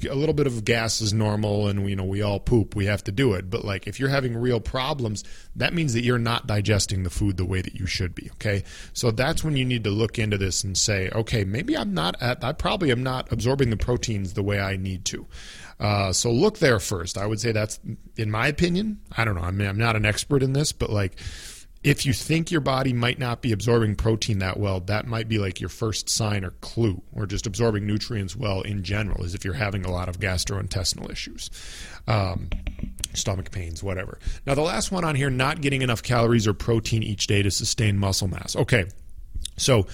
a 0.09 0.14
little 0.14 0.35
bit 0.35 0.47
of 0.47 0.64
gas 0.64 1.01
is 1.01 1.12
normal 1.12 1.69
and 1.69 1.88
you 1.88 1.97
know 1.97 2.05
we 2.05 2.23
all 2.23 2.41
poop 2.41 2.75
we 2.75 2.87
have 2.87 3.03
to 3.05 3.12
do 3.12 3.35
it. 3.35 3.51
But 3.51 3.64
like 3.64 3.87
if 3.87 4.01
you're 4.01 4.09
having 4.09 4.37
real 4.37 4.61
problems 4.61 5.25
that 5.57 5.75
means 5.75 5.95
that 5.95 6.03
you're 6.03 6.19
not 6.19 6.47
digesting 6.47 7.03
the 7.03 7.11
food 7.11 7.37
the 7.37 7.45
way 7.45 7.61
that 7.61 7.75
you 7.75 7.87
should 7.87 8.14
be 8.14 8.31
okay? 8.33 8.64
So 8.93 9.11
that's 9.11 9.45
when 9.45 9.57
you 9.57 9.64
need 9.64 9.85
to 9.85 9.91
look 9.91 10.19
into 10.19 10.38
this 10.38 10.64
and 10.64 10.77
say 10.77 11.11
okay 11.11 11.45
maybe 11.45 11.77
i'm 11.77 11.95
not 11.95 12.21
at 12.21 12.43
i 12.43 12.53
probably 12.53 12.91
am 12.91 13.03
not 13.03 13.31
absorbing 13.33 13.71
the 13.71 13.77
proteins 13.77 14.35
the 14.35 14.43
way 14.43 14.61
i 14.61 14.77
need 14.77 15.05
to. 15.07 15.27
Uh, 15.81 16.12
so 16.12 16.33
look 16.33 16.59
there 16.59 16.81
first. 16.81 17.17
I 17.17 17.27
would 17.27 17.38
say 17.38 17.53
that's 17.53 17.79
in 18.17 18.31
my 18.31 18.49
opinion 18.49 19.01
i 19.17 19.25
don't 19.25 19.37
know. 19.37 19.43
I 19.43 19.51
mean 19.51 19.69
i'm 19.69 19.79
not 19.79 19.97
an 19.97 20.05
expert 20.05 20.43
in 20.43 20.53
this 20.53 20.73
but 20.73 20.91
like 20.91 21.19
if 21.85 22.05
you 22.05 22.12
think 22.12 22.51
your 22.51 22.61
body 22.61 22.93
might 22.93 23.19
not 23.19 23.41
be 23.41 23.53
absorbing 23.53 23.95
protein 23.95 24.41
that 24.41 24.59
well, 24.59 24.81
that 24.81 25.07
might 25.07 25.29
be 25.29 25.38
like 25.38 25.61
your 25.61 25.69
first 25.69 26.09
sign 26.09 26.45
or 26.45 26.51
clue, 26.61 27.01
or 27.12 27.25
just 27.25 27.47
absorbing 27.47 27.87
nutrients 27.87 28.35
well 28.35 28.62
in 28.62 28.83
general, 28.83 29.25
is 29.25 29.35
if 29.35 29.45
you're 29.45 29.55
having 29.55 29.85
a 29.85 29.91
lot 29.91 30.09
of 30.09 30.19
gastrointestinal 30.19 31.11
issues, 31.11 31.51
um, 32.09 32.51
stomach 33.14 33.51
pains, 33.53 33.83
whatever. 33.83 34.19
Now, 34.45 34.55
the 34.55 34.62
last 34.62 34.91
one 34.91 35.05
on 35.05 35.14
here 35.14 35.31
not 35.31 35.61
getting 35.61 35.83
enough 35.83 36.03
calories 36.03 36.47
or 36.47 36.55
protein 36.55 37.03
each 37.03 37.29
day 37.29 37.43
to 37.43 37.51
sustain 37.51 37.97
muscle 37.97 38.29
mass. 38.29 38.57
Okay, 38.57 38.87
so 39.57 39.87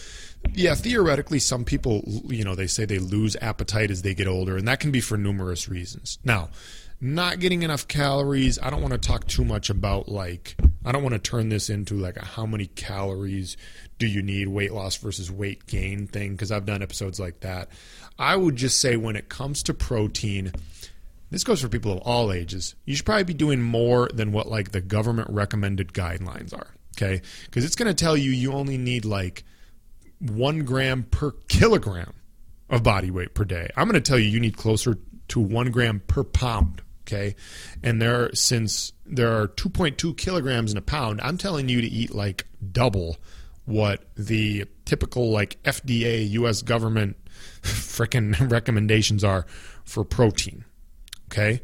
yeah, 0.52 0.74
theoretically, 0.74 1.38
some 1.38 1.64
people, 1.64 2.02
you 2.26 2.44
know, 2.44 2.54
they 2.54 2.66
say 2.66 2.84
they 2.84 2.98
lose 2.98 3.36
appetite 3.40 3.90
as 3.90 4.02
they 4.02 4.14
get 4.14 4.26
older, 4.26 4.56
and 4.56 4.68
that 4.68 4.80
can 4.80 4.90
be 4.90 5.00
for 5.00 5.16
numerous 5.16 5.68
reasons. 5.68 6.18
Now, 6.24 6.50
not 7.04 7.38
getting 7.38 7.62
enough 7.62 7.86
calories, 7.86 8.58
I 8.58 8.70
don't 8.70 8.80
want 8.80 8.92
to 8.94 8.98
talk 8.98 9.26
too 9.26 9.44
much 9.44 9.68
about 9.68 10.08
like 10.08 10.56
I 10.86 10.90
don't 10.90 11.02
want 11.02 11.12
to 11.12 11.18
turn 11.18 11.50
this 11.50 11.68
into 11.68 11.94
like 11.96 12.16
a 12.16 12.24
how 12.24 12.46
many 12.46 12.66
calories 12.66 13.58
do 13.98 14.06
you 14.06 14.22
need 14.22 14.48
weight 14.48 14.72
loss 14.72 14.96
versus 14.96 15.30
weight 15.30 15.66
gain 15.66 16.06
thing 16.06 16.32
because 16.32 16.50
I've 16.50 16.64
done 16.64 16.82
episodes 16.82 17.20
like 17.20 17.40
that. 17.40 17.68
I 18.18 18.36
would 18.36 18.56
just 18.56 18.80
say 18.80 18.96
when 18.96 19.16
it 19.16 19.28
comes 19.28 19.62
to 19.64 19.74
protein, 19.74 20.52
this 21.30 21.44
goes 21.44 21.60
for 21.60 21.68
people 21.68 21.92
of 21.92 21.98
all 21.98 22.32
ages. 22.32 22.74
You 22.86 22.96
should 22.96 23.04
probably 23.04 23.24
be 23.24 23.34
doing 23.34 23.60
more 23.60 24.08
than 24.14 24.32
what 24.32 24.48
like 24.48 24.72
the 24.72 24.80
government 24.80 25.28
recommended 25.28 25.92
guidelines 25.92 26.54
are. 26.54 26.68
Okay, 26.96 27.20
because 27.44 27.66
it's 27.66 27.76
going 27.76 27.94
to 27.94 28.04
tell 28.04 28.16
you 28.16 28.30
you 28.30 28.52
only 28.52 28.78
need 28.78 29.04
like 29.04 29.44
one 30.20 30.64
gram 30.64 31.02
per 31.02 31.32
kilogram 31.48 32.14
of 32.70 32.82
body 32.82 33.10
weight 33.10 33.34
per 33.34 33.44
day. 33.44 33.68
I'm 33.76 33.88
going 33.90 34.02
to 34.02 34.08
tell 34.08 34.18
you 34.18 34.30
you 34.30 34.40
need 34.40 34.56
closer 34.56 34.96
to 35.28 35.40
one 35.40 35.70
gram 35.70 36.00
per 36.06 36.24
pound 36.24 36.80
Okay. 37.06 37.36
And 37.82 38.00
there, 38.00 38.34
since 38.34 38.92
there 39.04 39.40
are 39.40 39.48
2.2 39.48 40.16
kilograms 40.16 40.72
in 40.72 40.78
a 40.78 40.82
pound, 40.82 41.20
I'm 41.22 41.36
telling 41.36 41.68
you 41.68 41.80
to 41.80 41.86
eat 41.86 42.14
like 42.14 42.46
double 42.72 43.18
what 43.66 44.04
the 44.16 44.64
typical 44.84 45.30
like 45.30 45.62
FDA, 45.64 46.28
U.S. 46.30 46.62
government 46.62 47.16
frickin' 47.62 48.50
recommendations 48.50 49.22
are 49.22 49.46
for 49.84 50.04
protein. 50.04 50.64
Okay. 51.26 51.60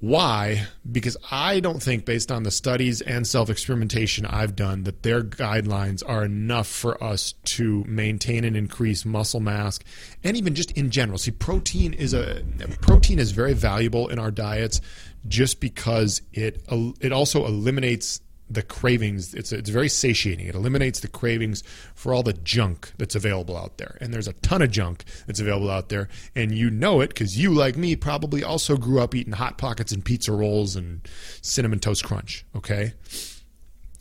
Why? 0.00 0.66
Because 0.90 1.18
I 1.30 1.60
don't 1.60 1.82
think, 1.82 2.06
based 2.06 2.32
on 2.32 2.42
the 2.42 2.50
studies 2.50 3.02
and 3.02 3.26
self 3.26 3.50
experimentation 3.50 4.24
I've 4.24 4.56
done, 4.56 4.84
that 4.84 5.02
their 5.02 5.22
guidelines 5.22 6.02
are 6.06 6.24
enough 6.24 6.66
for 6.66 7.02
us 7.04 7.34
to 7.44 7.84
maintain 7.84 8.44
and 8.44 8.56
increase 8.56 9.04
muscle 9.04 9.40
mass, 9.40 9.78
and 10.24 10.38
even 10.38 10.54
just 10.54 10.70
in 10.72 10.90
general. 10.90 11.18
See, 11.18 11.32
protein 11.32 11.92
is 11.92 12.14
a 12.14 12.42
protein 12.80 13.18
is 13.18 13.32
very 13.32 13.52
valuable 13.52 14.08
in 14.08 14.18
our 14.18 14.30
diets, 14.30 14.80
just 15.28 15.60
because 15.60 16.22
it 16.32 16.64
it 17.00 17.12
also 17.12 17.44
eliminates 17.44 18.22
the 18.50 18.62
cravings. 18.62 19.32
It's 19.32 19.52
it's 19.52 19.70
very 19.70 19.88
satiating. 19.88 20.46
It 20.46 20.54
eliminates 20.54 21.00
the 21.00 21.08
cravings 21.08 21.62
for 21.94 22.12
all 22.12 22.22
the 22.22 22.32
junk 22.32 22.92
that's 22.98 23.14
available 23.14 23.56
out 23.56 23.78
there. 23.78 23.96
And 24.00 24.12
there's 24.12 24.28
a 24.28 24.32
ton 24.34 24.60
of 24.60 24.70
junk 24.70 25.04
that's 25.26 25.40
available 25.40 25.70
out 25.70 25.88
there, 25.88 26.08
and 26.34 26.52
you 26.52 26.68
know 26.68 27.00
it 27.00 27.08
because 27.08 27.38
you, 27.38 27.54
like 27.54 27.76
me, 27.76 27.94
probably 27.94 28.42
also 28.42 28.76
grew 28.76 29.00
up 29.00 29.14
eating 29.14 29.34
hot 29.34 29.56
pockets 29.56 29.92
and 29.92 30.04
pizza 30.04 30.32
rolls 30.32 30.74
and 30.74 31.08
cinnamon 31.40 31.78
toast 31.78 32.04
crunch. 32.04 32.44
Okay, 32.56 32.92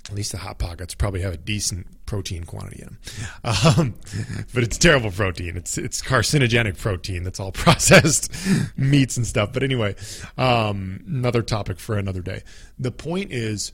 at 0.10 0.16
least 0.16 0.32
the 0.32 0.40
hot 0.40 0.58
pockets 0.58 0.96
probably 0.96 1.22
have 1.22 1.34
a 1.34 1.38
decent 1.38 1.86
protein 2.08 2.44
quantity 2.44 2.82
in 2.82 2.88
them, 2.88 2.98
um, 3.44 3.96
but 4.54 4.64
it's 4.64 4.80
terrible 4.80 5.12
protein. 5.12 5.56
It's 5.56 5.78
it's 5.78 6.02
carcinogenic 6.02 6.80
protein 6.80 7.24
that's 7.24 7.40
all 7.40 7.52
processed 7.54 8.34
meats 8.76 9.16
and 9.16 9.28
stuff. 9.28 9.54
But 9.54 9.62
anyway, 9.62 9.96
um, 10.40 11.04
another 11.08 11.44
topic 11.44 11.80
for 11.80 12.00
another 12.00 12.22
day. 12.22 12.42
The 12.80 12.92
point 12.92 13.32
is 13.32 13.74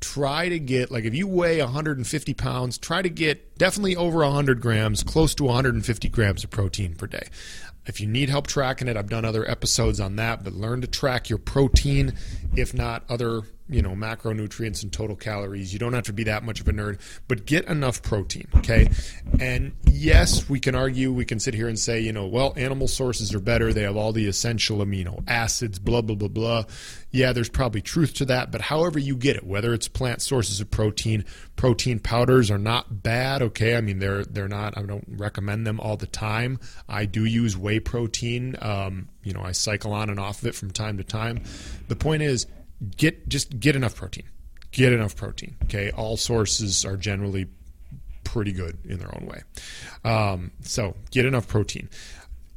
try 0.00 0.48
to 0.48 0.58
get 0.58 0.90
like 0.90 1.04
if 1.04 1.14
you 1.14 1.26
weigh 1.26 1.60
150 1.60 2.34
pounds 2.34 2.76
try 2.76 3.00
to 3.00 3.08
get 3.08 3.56
definitely 3.56 3.96
over 3.96 4.18
100 4.18 4.60
grams 4.60 5.02
close 5.02 5.34
to 5.34 5.44
150 5.44 6.08
grams 6.10 6.44
of 6.44 6.50
protein 6.50 6.94
per 6.94 7.06
day. 7.06 7.28
If 7.86 8.00
you 8.00 8.06
need 8.06 8.28
help 8.28 8.46
tracking 8.46 8.88
it 8.88 8.96
i've 8.96 9.08
done 9.08 9.24
other 9.24 9.48
episodes 9.48 10.00
on 10.00 10.16
that 10.16 10.44
but 10.44 10.52
learn 10.52 10.80
to 10.82 10.86
track 10.86 11.30
your 11.30 11.38
protein 11.38 12.14
if 12.54 12.74
not 12.74 13.04
other 13.08 13.42
you 13.68 13.82
know 13.82 13.90
macronutrients 13.90 14.82
and 14.82 14.92
total 14.92 15.16
calories. 15.16 15.72
You 15.72 15.78
don't 15.78 15.92
have 15.92 16.04
to 16.04 16.12
be 16.12 16.24
that 16.24 16.44
much 16.44 16.60
of 16.60 16.68
a 16.68 16.72
nerd 16.72 17.00
but 17.26 17.46
get 17.46 17.66
enough 17.66 18.02
protein 18.02 18.46
okay? 18.56 18.88
And 19.40 19.72
yes 19.84 20.48
we 20.48 20.60
can 20.60 20.74
argue 20.74 21.12
we 21.12 21.24
can 21.24 21.40
sit 21.40 21.54
here 21.54 21.68
and 21.68 21.78
say 21.78 22.00
you 22.00 22.12
know 22.12 22.26
well 22.26 22.52
animal 22.56 22.88
sources 22.88 23.34
are 23.34 23.40
better. 23.40 23.72
They 23.72 23.82
have 23.82 23.96
all 23.96 24.12
the 24.12 24.26
essential 24.26 24.78
amino 24.78 25.22
acids 25.26 25.78
blah 25.78 26.02
blah 26.02 26.16
blah 26.16 26.28
blah. 26.28 26.64
Yeah 27.10 27.32
there's 27.32 27.48
probably 27.48 27.80
truth 27.82 28.14
to 28.14 28.24
that 28.26 28.52
but 28.52 28.60
however 28.60 28.98
you 28.98 29.16
get 29.16 29.36
it 29.36 29.44
whether 29.44 29.74
it's 29.74 29.88
plant 29.88 30.22
sources 30.22 30.60
of 30.60 30.70
protein 30.70 31.24
protein 31.56 31.98
powders 31.98 32.50
are 32.50 32.58
not 32.58 33.02
bad 33.02 33.42
okay? 33.42 33.76
I 33.76 33.80
mean 33.80 33.98
they're 33.98 34.24
they're 34.24 34.48
not 34.48 34.78
i 34.78 34.82
don't 34.82 35.04
recommend 35.08 35.66
them 35.66 35.80
all 35.80 35.96
the 35.96 36.06
time. 36.06 36.60
I 36.88 37.06
do 37.06 37.24
use 37.24 37.56
whey 37.56 37.80
protein. 37.80 38.56
Um, 38.60 39.08
you 39.24 39.32
know 39.32 39.42
i 39.42 39.50
cycle 39.50 39.92
on 39.92 40.08
and 40.08 40.20
off 40.20 40.42
of 40.42 40.46
it 40.46 40.54
from 40.54 40.70
time 40.70 40.98
to 40.98 41.04
time. 41.04 41.42
The 41.88 41.96
point 41.96 42.22
is 42.22 42.46
get 42.96 43.28
just 43.28 43.58
get 43.58 43.76
enough 43.76 43.94
protein. 43.94 44.24
Get 44.70 44.92
enough 44.92 45.16
protein. 45.16 45.56
Okay, 45.64 45.90
all 45.90 46.16
sources 46.16 46.84
are 46.84 46.96
generally 46.96 47.46
pretty 48.24 48.52
good 48.52 48.78
in 48.84 48.98
their 48.98 49.14
own 49.14 49.26
way. 49.26 49.42
Um, 50.04 50.50
so 50.60 50.96
get 51.10 51.24
enough 51.24 51.48
protein. 51.48 51.88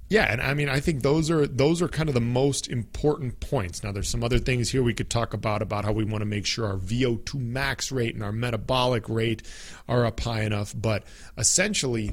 Yeah, 0.10 0.24
and 0.32 0.42
I 0.42 0.56
mean 0.56 0.70
I 0.70 0.80
think 0.80 1.04
those 1.04 1.30
are 1.30 1.46
those 1.46 1.84
are 1.84 1.88
kind 1.88 2.10
of 2.10 2.16
the 2.16 2.22
most 2.22 2.68
important 2.68 3.40
points. 3.40 3.84
Now 3.84 3.92
there's 3.92 4.10
some 4.10 4.24
other 4.24 4.40
things 4.40 4.72
here 4.72 4.82
we 4.82 4.94
could 4.96 5.10
talk 5.10 5.36
about 5.36 5.62
about 5.62 5.86
how 5.86 5.92
we 5.92 6.04
want 6.04 6.22
to 6.22 6.26
make 6.26 6.48
sure 6.48 6.66
our 6.66 6.78
VO2 6.78 7.36
max 7.36 7.92
rate 7.92 8.16
and 8.16 8.24
our 8.24 8.32
metabolic 8.32 9.08
rate 9.08 9.44
are 9.88 10.06
up 10.06 10.20
high 10.20 10.42
enough, 10.42 10.74
but 10.76 11.04
essentially 11.38 12.12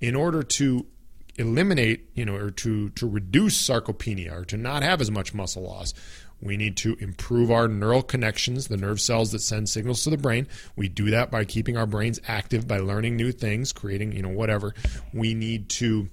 in 0.00 0.14
order 0.14 0.42
to 0.42 0.86
eliminate, 1.38 2.10
you 2.14 2.26
know, 2.26 2.34
or 2.34 2.50
to 2.50 2.90
to 2.90 3.08
reduce 3.08 3.56
sarcopenia 3.66 4.32
or 4.32 4.44
to 4.44 4.58
not 4.58 4.82
have 4.82 5.00
as 5.00 5.10
much 5.10 5.32
muscle 5.32 5.62
loss, 5.62 5.94
we 6.40 6.56
need 6.56 6.76
to 6.78 6.96
improve 7.00 7.50
our 7.50 7.68
neural 7.68 8.02
connections, 8.02 8.68
the 8.68 8.76
nerve 8.76 9.00
cells 9.00 9.32
that 9.32 9.40
send 9.40 9.68
signals 9.68 10.04
to 10.04 10.10
the 10.10 10.16
brain. 10.16 10.46
We 10.76 10.88
do 10.88 11.10
that 11.10 11.30
by 11.30 11.44
keeping 11.44 11.76
our 11.76 11.86
brains 11.86 12.20
active, 12.28 12.68
by 12.68 12.78
learning 12.78 13.16
new 13.16 13.32
things, 13.32 13.72
creating, 13.72 14.12
you 14.12 14.22
know, 14.22 14.28
whatever. 14.28 14.74
We 15.12 15.34
need 15.34 15.68
to 15.70 16.08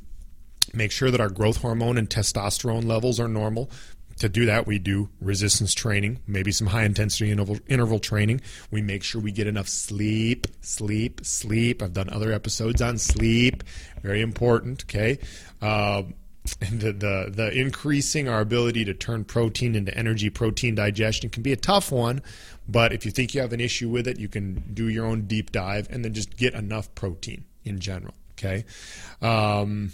make 0.74 0.92
sure 0.92 1.12
that 1.12 1.22
our 1.22 1.30
growth 1.30 1.58
hormone 1.58 1.98
and 1.98 2.10
testosterone 2.10 2.86
levels 2.86 3.20
are 3.20 3.28
normal. 3.28 3.70
To 4.20 4.30
do 4.30 4.46
that, 4.46 4.66
we 4.66 4.80
do 4.80 5.10
resistance 5.20 5.74
training, 5.74 6.22
maybe 6.26 6.52
some 6.54 6.68
high 6.68 6.86
intensity 6.86 7.32
interval, 7.32 7.60
interval 7.68 8.00
training. 8.00 8.42
We 8.72 8.82
make 8.82 9.04
sure 9.04 9.22
we 9.22 9.34
get 9.34 9.46
enough 9.46 9.68
sleep, 9.68 10.48
sleep, 10.62 11.26
sleep. 11.26 11.82
I've 11.82 11.92
done 11.92 12.10
other 12.10 12.32
episodes 12.32 12.82
on 12.82 12.98
sleep, 12.98 13.64
very 14.02 14.22
important. 14.22 14.86
Okay. 14.86 15.20
Uh, 15.62 16.04
the, 16.60 16.92
the 16.92 17.32
the 17.32 17.52
increasing 17.60 18.30
our 18.30 18.42
ability 18.42 18.86
to 18.86 18.94
turn 18.94 19.24
protein 19.24 19.76
into 19.76 19.96
energy 19.98 20.30
protein 20.30 20.76
digestion 20.76 21.30
can 21.30 21.44
be 21.44 21.52
a 21.52 21.58
tough 21.58 21.92
one 21.92 22.22
but 22.68 22.94
if 22.94 23.06
you 23.06 23.12
think 23.12 23.34
you 23.34 23.42
have 23.42 23.54
an 23.54 23.60
issue 23.60 23.90
with 23.90 24.08
it 24.08 24.20
you 24.20 24.28
can 24.28 24.64
do 24.74 24.88
your 24.88 25.06
own 25.06 25.22
deep 25.22 25.52
dive 25.52 25.88
and 25.90 26.06
then 26.06 26.14
just 26.14 26.38
get 26.38 26.54
enough 26.54 26.94
protein 26.96 27.44
in 27.64 27.80
general 27.80 28.14
okay 28.38 28.64
um, 29.22 29.92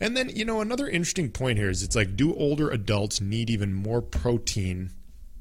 and 0.00 0.16
then 0.16 0.28
you 0.28 0.44
know 0.44 0.60
another 0.60 0.88
interesting 0.88 1.30
point 1.30 1.58
here 1.58 1.70
is 1.70 1.82
it's 1.82 1.94
like 1.94 2.16
do 2.16 2.34
older 2.34 2.70
adults 2.70 3.20
need 3.20 3.48
even 3.48 3.72
more 3.72 4.02
protein 4.02 4.90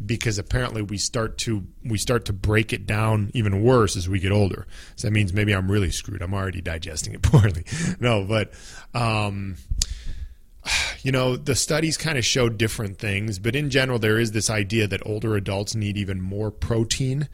because 0.05 0.37
apparently 0.37 0.81
we 0.81 0.97
start 0.97 1.37
to 1.37 1.65
we 1.83 1.97
start 1.97 2.25
to 2.25 2.33
break 2.33 2.73
it 2.73 2.85
down 2.85 3.31
even 3.33 3.63
worse 3.63 3.95
as 3.95 4.09
we 4.09 4.19
get 4.19 4.31
older. 4.31 4.67
So 4.95 5.07
that 5.07 5.11
means 5.11 5.33
maybe 5.33 5.53
I'm 5.53 5.69
really 5.69 5.91
screwed. 5.91 6.21
I'm 6.21 6.33
already 6.33 6.61
digesting 6.61 7.13
it 7.13 7.21
poorly. 7.21 7.65
no, 7.99 8.23
but 8.23 8.53
um, 8.93 9.57
you 11.01 11.11
know, 11.11 11.35
the 11.35 11.55
studies 11.55 11.97
kind 11.97 12.17
of 12.17 12.25
show 12.25 12.49
different 12.49 12.97
things, 12.97 13.39
but 13.39 13.55
in 13.55 13.69
general, 13.69 13.99
there 13.99 14.19
is 14.19 14.31
this 14.31 14.49
idea 14.49 14.87
that 14.87 15.05
older 15.05 15.35
adults 15.35 15.75
need 15.75 15.97
even 15.97 16.21
more 16.21 16.51
protein. 16.51 17.27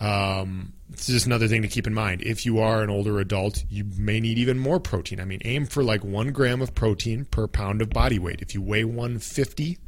Um, 0.00 0.72
it's 0.92 1.06
just 1.06 1.26
another 1.26 1.46
thing 1.46 1.62
to 1.62 1.68
keep 1.68 1.86
in 1.86 1.94
mind. 1.94 2.22
If 2.22 2.46
you 2.46 2.58
are 2.58 2.82
an 2.82 2.90
older 2.90 3.20
adult, 3.20 3.64
you 3.68 3.84
may 3.96 4.18
need 4.18 4.38
even 4.38 4.58
more 4.58 4.80
protein. 4.80 5.20
I 5.20 5.24
mean, 5.24 5.40
aim 5.44 5.66
for 5.66 5.82
like 5.82 6.02
one 6.02 6.32
gram 6.32 6.62
of 6.62 6.74
protein 6.74 7.26
per 7.26 7.46
pound 7.46 7.82
of 7.82 7.90
body 7.90 8.18
weight. 8.18 8.40
If 8.40 8.54
you 8.54 8.62
weigh 8.62 8.84
150, 8.84 9.78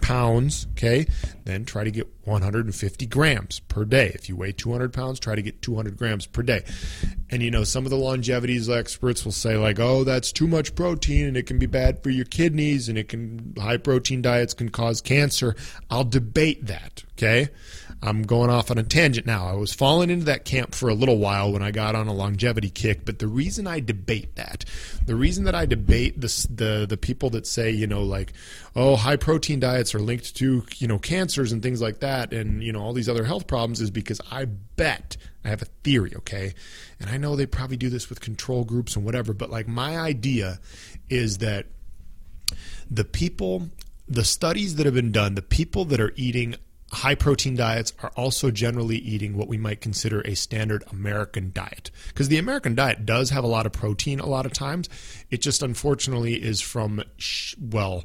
pounds, 0.00 0.66
okay, 0.72 1.06
then 1.44 1.64
try 1.64 1.84
to 1.84 1.90
get 1.90 2.06
150 2.24 3.06
grams 3.06 3.60
per 3.60 3.84
day. 3.84 4.12
If 4.14 4.28
you 4.28 4.36
weigh 4.36 4.52
200 4.52 4.92
pounds, 4.92 5.18
try 5.18 5.34
to 5.34 5.42
get 5.42 5.62
200 5.62 5.96
grams 5.96 6.26
per 6.26 6.42
day. 6.42 6.64
And 7.30 7.42
you 7.42 7.50
know, 7.50 7.64
some 7.64 7.84
of 7.84 7.90
the 7.90 7.96
longevity 7.96 8.58
experts 8.72 9.24
will 9.24 9.32
say, 9.32 9.56
like, 9.56 9.78
oh, 9.78 10.04
that's 10.04 10.32
too 10.32 10.46
much 10.46 10.74
protein 10.74 11.26
and 11.26 11.36
it 11.36 11.46
can 11.46 11.58
be 11.58 11.66
bad 11.66 12.02
for 12.02 12.10
your 12.10 12.24
kidneys 12.24 12.88
and 12.88 12.98
it 12.98 13.08
can, 13.08 13.54
high 13.58 13.76
protein 13.76 14.22
diets 14.22 14.54
can 14.54 14.68
cause 14.68 15.00
cancer. 15.00 15.54
I'll 15.90 16.04
debate 16.04 16.66
that, 16.66 17.04
okay? 17.12 17.48
I'm 18.00 18.22
going 18.22 18.48
off 18.48 18.70
on 18.70 18.78
a 18.78 18.84
tangent 18.84 19.26
now. 19.26 19.48
I 19.48 19.54
was 19.54 19.74
falling 19.74 20.08
into 20.08 20.26
that 20.26 20.44
camp 20.44 20.74
for 20.74 20.88
a 20.88 20.94
little 20.94 21.18
while 21.18 21.52
when 21.52 21.62
I 21.62 21.72
got 21.72 21.96
on 21.96 22.06
a 22.06 22.12
longevity 22.12 22.70
kick, 22.70 23.04
but 23.04 23.18
the 23.18 23.26
reason 23.26 23.66
I 23.66 23.80
debate 23.80 24.36
that, 24.36 24.64
the 25.04 25.16
reason 25.16 25.44
that 25.44 25.54
I 25.54 25.66
debate 25.66 26.20
the 26.20 26.46
the 26.48 26.86
the 26.88 26.96
people 26.96 27.30
that 27.30 27.46
say, 27.46 27.70
you 27.70 27.88
know, 27.88 28.04
like, 28.04 28.32
oh, 28.76 28.94
high 28.94 29.16
protein 29.16 29.58
diets 29.58 29.94
are 29.96 30.00
linked 30.00 30.36
to, 30.36 30.64
you 30.76 30.86
know, 30.86 30.98
cancers 30.98 31.50
and 31.50 31.60
things 31.60 31.82
like 31.82 31.98
that 32.00 32.32
and, 32.32 32.62
you 32.62 32.72
know, 32.72 32.80
all 32.80 32.92
these 32.92 33.08
other 33.08 33.24
health 33.24 33.48
problems 33.48 33.80
is 33.80 33.90
because 33.90 34.20
I 34.30 34.44
bet 34.44 35.16
I 35.44 35.48
have 35.48 35.62
a 35.62 35.68
theory, 35.82 36.12
okay? 36.16 36.54
And 37.00 37.10
I 37.10 37.16
know 37.16 37.34
they 37.34 37.46
probably 37.46 37.76
do 37.76 37.90
this 37.90 38.08
with 38.08 38.20
control 38.20 38.64
groups 38.64 38.94
and 38.94 39.04
whatever, 39.04 39.32
but 39.32 39.50
like 39.50 39.66
my 39.66 39.98
idea 39.98 40.60
is 41.08 41.38
that 41.38 41.66
the 42.88 43.04
people 43.04 43.70
the 44.08 44.24
studies 44.24 44.76
that 44.76 44.86
have 44.86 44.94
been 44.94 45.12
done, 45.12 45.34
the 45.34 45.42
people 45.42 45.84
that 45.84 46.00
are 46.00 46.12
eating 46.16 46.56
high 46.92 47.14
protein 47.14 47.54
diets 47.54 47.92
are 48.02 48.12
also 48.16 48.50
generally 48.50 48.96
eating 48.96 49.36
what 49.36 49.48
we 49.48 49.58
might 49.58 49.80
consider 49.80 50.20
a 50.22 50.34
standard 50.34 50.84
American 50.90 51.50
diet. 51.52 51.90
Because 52.08 52.28
the 52.28 52.38
American 52.38 52.74
diet 52.74 53.04
does 53.04 53.30
have 53.30 53.44
a 53.44 53.48
lot 53.48 53.66
of 53.66 53.72
protein 53.72 54.20
a 54.20 54.26
lot 54.26 54.46
of 54.46 54.52
times. 54.52 54.88
It 55.30 55.42
just 55.42 55.62
unfortunately 55.62 56.34
is 56.42 56.60
from, 56.60 57.02
well, 57.60 58.04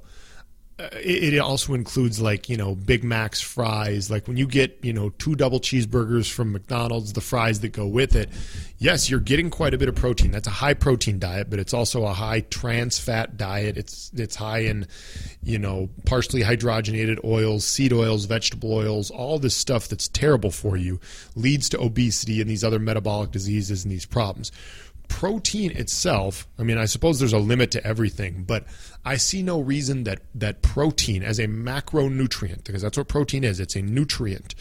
it, 0.92 1.40
also 1.40 1.74
includes 1.74 2.20
like 2.20 2.50
you 2.50 2.58
know 2.58 2.76
Big 2.76 3.04
Macs, 3.04 3.42
fries. 3.42 4.10
Like 4.10 4.28
when 4.28 4.38
you 4.38 4.48
get 4.48 4.78
you 4.82 4.94
know 4.94 5.10
two 5.10 5.36
double 5.36 5.60
cheeseburgers 5.60 6.32
from 6.32 6.52
McDonald's, 6.52 7.14
the 7.14 7.22
fries 7.22 7.60
that 7.62 7.70
go 7.70 7.88
with 7.88 8.16
it. 8.16 8.30
Yes, 8.78 9.10
you're 9.10 9.20
getting 9.20 9.50
quite 9.50 9.74
a 9.74 9.78
bit 9.78 9.88
of 9.88 9.96
protein. 9.96 10.32
That's 10.32 10.48
a 10.48 10.52
high 10.52 10.74
protein 10.74 11.20
diet, 11.20 11.50
but 11.50 11.60
it's 11.60 11.74
also 11.74 12.06
a 12.06 12.14
high 12.14 12.42
trans 12.42 13.00
fat 13.00 13.38
diet. 13.38 13.78
It's 13.78 14.12
it's 14.14 14.36
high 14.36 14.60
in 14.60 14.88
you 15.42 15.60
know 15.60 15.90
partially 16.06 16.42
hydrogenated 16.42 17.24
oils, 17.24 17.66
seed 17.66 17.94
oils, 17.94 18.26
vegetable 18.26 18.74
oils. 18.74 19.10
All 19.12 19.40
this 19.40 19.56
stuff 19.56 19.88
that's 19.88 20.08
terrible 20.08 20.52
for 20.52 20.76
you 20.76 21.00
leads 21.36 21.70
to 21.70 21.80
obesity 21.80 22.42
and 22.42 22.50
these 22.50 22.64
other 22.64 22.80
metabolic 22.80 23.32
diseases 23.32 23.84
and 23.84 23.92
these 23.92 24.06
problems 24.06 24.52
protein 25.08 25.72
itself, 25.72 26.48
I 26.58 26.64
mean, 26.64 26.78
I 26.78 26.86
suppose 26.86 27.20
there's 27.20 27.34
a 27.34 27.40
limit 27.40 27.72
to 27.72 27.86
everything, 27.86 28.44
but 28.44 28.66
I 29.06 29.18
see 29.18 29.44
no 29.44 29.60
reason 29.60 30.04
that, 30.04 30.22
that 30.36 30.62
protein 30.62 31.24
as 31.24 31.40
a 31.40 31.48
macronutrient, 31.48 32.64
because 32.64 32.82
that's 32.82 32.98
what 32.98 33.08
protein 33.08 33.44
is, 33.44 33.60
it's 33.60 33.76
a 33.76 33.82
nutrient, 33.82 34.56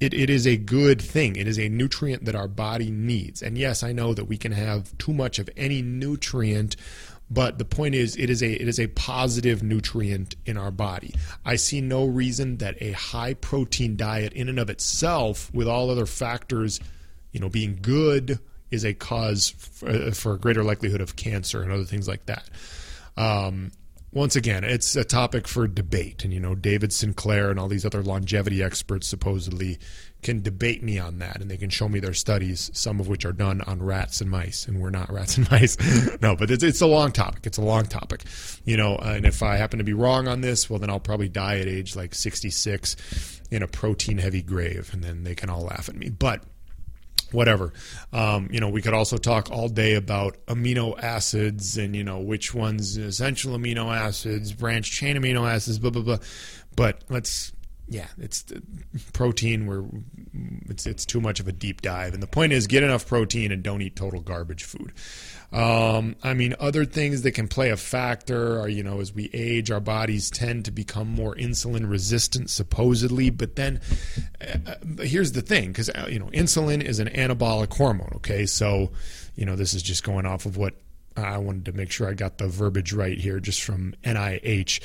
it, 0.00 0.12
it 0.12 0.28
is 0.28 0.46
a 0.46 0.56
good 0.56 1.00
thing. 1.00 1.36
It 1.36 1.48
is 1.48 1.58
a 1.58 1.68
nutrient 1.68 2.26
that 2.26 2.34
our 2.34 2.48
body 2.48 2.90
needs. 2.90 3.42
And 3.42 3.56
yes, 3.56 3.82
I 3.82 3.92
know 3.92 4.12
that 4.12 4.26
we 4.26 4.36
can 4.36 4.52
have 4.52 4.96
too 4.98 5.14
much 5.14 5.38
of 5.38 5.48
any 5.56 5.80
nutrient, 5.80 6.76
but 7.30 7.58
the 7.58 7.64
point 7.64 7.94
is 7.94 8.16
it 8.16 8.30
is 8.30 8.42
a 8.42 8.52
it 8.52 8.68
is 8.68 8.78
a 8.78 8.86
positive 8.88 9.62
nutrient 9.62 10.36
in 10.44 10.56
our 10.56 10.70
body. 10.70 11.14
I 11.44 11.56
see 11.56 11.80
no 11.80 12.04
reason 12.04 12.58
that 12.58 12.80
a 12.80 12.92
high 12.92 13.34
protein 13.34 13.96
diet 13.96 14.32
in 14.34 14.48
and 14.48 14.60
of 14.60 14.70
itself 14.70 15.52
with 15.52 15.66
all 15.66 15.90
other 15.90 16.06
factors, 16.06 16.78
you 17.32 17.40
know, 17.40 17.48
being 17.48 17.78
good 17.80 18.38
is 18.70 18.84
a 18.84 18.94
cause 18.94 19.50
for, 19.50 20.12
for 20.12 20.34
a 20.34 20.38
greater 20.38 20.64
likelihood 20.64 21.00
of 21.00 21.16
cancer 21.16 21.62
and 21.62 21.72
other 21.72 21.84
things 21.84 22.08
like 22.08 22.26
that. 22.26 22.48
Um, 23.16 23.72
once 24.16 24.34
again, 24.34 24.64
it's 24.64 24.96
a 24.96 25.04
topic 25.04 25.46
for 25.46 25.68
debate. 25.68 26.24
And, 26.24 26.32
you 26.32 26.40
know, 26.40 26.54
David 26.54 26.90
Sinclair 26.90 27.50
and 27.50 27.60
all 27.60 27.68
these 27.68 27.84
other 27.84 28.02
longevity 28.02 28.62
experts 28.62 29.06
supposedly 29.06 29.78
can 30.22 30.40
debate 30.40 30.82
me 30.82 30.98
on 30.98 31.18
that. 31.18 31.40
And 31.40 31.50
they 31.50 31.58
can 31.58 31.68
show 31.68 31.86
me 31.86 32.00
their 32.00 32.14
studies, 32.14 32.70
some 32.72 32.98
of 32.98 33.08
which 33.08 33.26
are 33.26 33.32
done 33.32 33.60
on 33.62 33.82
rats 33.82 34.22
and 34.22 34.30
mice. 34.30 34.66
And 34.66 34.80
we're 34.80 34.88
not 34.88 35.12
rats 35.12 35.36
and 35.36 35.50
mice. 35.50 35.76
no, 36.22 36.34
but 36.34 36.50
it's, 36.50 36.62
it's 36.62 36.80
a 36.80 36.86
long 36.86 37.12
topic. 37.12 37.46
It's 37.46 37.58
a 37.58 37.62
long 37.62 37.84
topic. 37.84 38.22
You 38.64 38.78
know, 38.78 38.96
and 38.96 39.26
if 39.26 39.42
I 39.42 39.56
happen 39.56 39.78
to 39.78 39.84
be 39.84 39.92
wrong 39.92 40.28
on 40.28 40.40
this, 40.40 40.70
well, 40.70 40.78
then 40.78 40.88
I'll 40.88 40.98
probably 40.98 41.28
die 41.28 41.58
at 41.58 41.68
age 41.68 41.94
like 41.94 42.14
66 42.14 43.42
in 43.50 43.62
a 43.62 43.68
protein 43.68 44.16
heavy 44.16 44.42
grave. 44.42 44.88
And 44.94 45.04
then 45.04 45.24
they 45.24 45.34
can 45.34 45.50
all 45.50 45.64
laugh 45.64 45.90
at 45.90 45.94
me. 45.94 46.08
But 46.08 46.42
whatever. 47.32 47.72
Um, 48.12 48.48
you 48.50 48.60
know, 48.60 48.68
we 48.68 48.82
could 48.82 48.94
also 48.94 49.16
talk 49.16 49.50
all 49.50 49.68
day 49.68 49.94
about 49.94 50.36
amino 50.46 50.98
acids 51.02 51.76
and 51.76 51.94
you 51.94 52.04
know 52.04 52.20
which 52.20 52.54
ones 52.54 52.96
essential 52.96 53.56
amino 53.56 53.94
acids, 53.94 54.52
branch 54.52 54.90
chain 54.90 55.16
amino 55.16 55.48
acids, 55.50 55.78
blah 55.78 55.90
blah 55.90 56.02
blah. 56.02 56.18
But 56.74 57.04
let's 57.08 57.52
yeah, 57.88 58.08
it's 58.18 58.44
protein. 59.12 59.66
Where 59.66 59.84
it's 60.68 60.86
it's 60.86 61.06
too 61.06 61.20
much 61.20 61.40
of 61.40 61.48
a 61.48 61.52
deep 61.52 61.82
dive. 61.82 62.14
And 62.14 62.22
the 62.22 62.26
point 62.26 62.52
is, 62.52 62.66
get 62.66 62.82
enough 62.82 63.06
protein 63.06 63.52
and 63.52 63.62
don't 63.62 63.82
eat 63.82 63.96
total 63.96 64.20
garbage 64.20 64.64
food. 64.64 64.92
Um, 65.52 66.16
I 66.22 66.34
mean, 66.34 66.54
other 66.58 66.84
things 66.84 67.22
that 67.22 67.32
can 67.32 67.48
play 67.48 67.70
a 67.70 67.76
factor 67.76 68.60
are, 68.60 68.68
you 68.68 68.82
know, 68.82 69.00
as 69.00 69.14
we 69.14 69.30
age, 69.32 69.70
our 69.70 69.80
bodies 69.80 70.30
tend 70.30 70.64
to 70.66 70.70
become 70.70 71.08
more 71.08 71.34
insulin 71.34 71.88
resistant, 71.88 72.50
supposedly. 72.50 73.30
But 73.30 73.56
then, 73.56 73.80
uh, 74.40 74.74
here's 75.00 75.32
the 75.32 75.42
thing, 75.42 75.68
because 75.68 75.88
uh, 75.90 76.06
you 76.10 76.18
know, 76.18 76.26
insulin 76.26 76.82
is 76.82 76.98
an 76.98 77.08
anabolic 77.08 77.72
hormone. 77.74 78.12
Okay, 78.16 78.46
so 78.46 78.90
you 79.36 79.44
know, 79.44 79.56
this 79.56 79.74
is 79.74 79.82
just 79.82 80.02
going 80.02 80.26
off 80.26 80.46
of 80.46 80.56
what 80.56 80.74
I 81.16 81.38
wanted 81.38 81.64
to 81.66 81.72
make 81.72 81.90
sure 81.90 82.08
I 82.08 82.14
got 82.14 82.38
the 82.38 82.48
verbiage 82.48 82.92
right 82.92 83.18
here 83.18 83.40
just 83.40 83.62
from 83.62 83.94
NIH. 84.04 84.82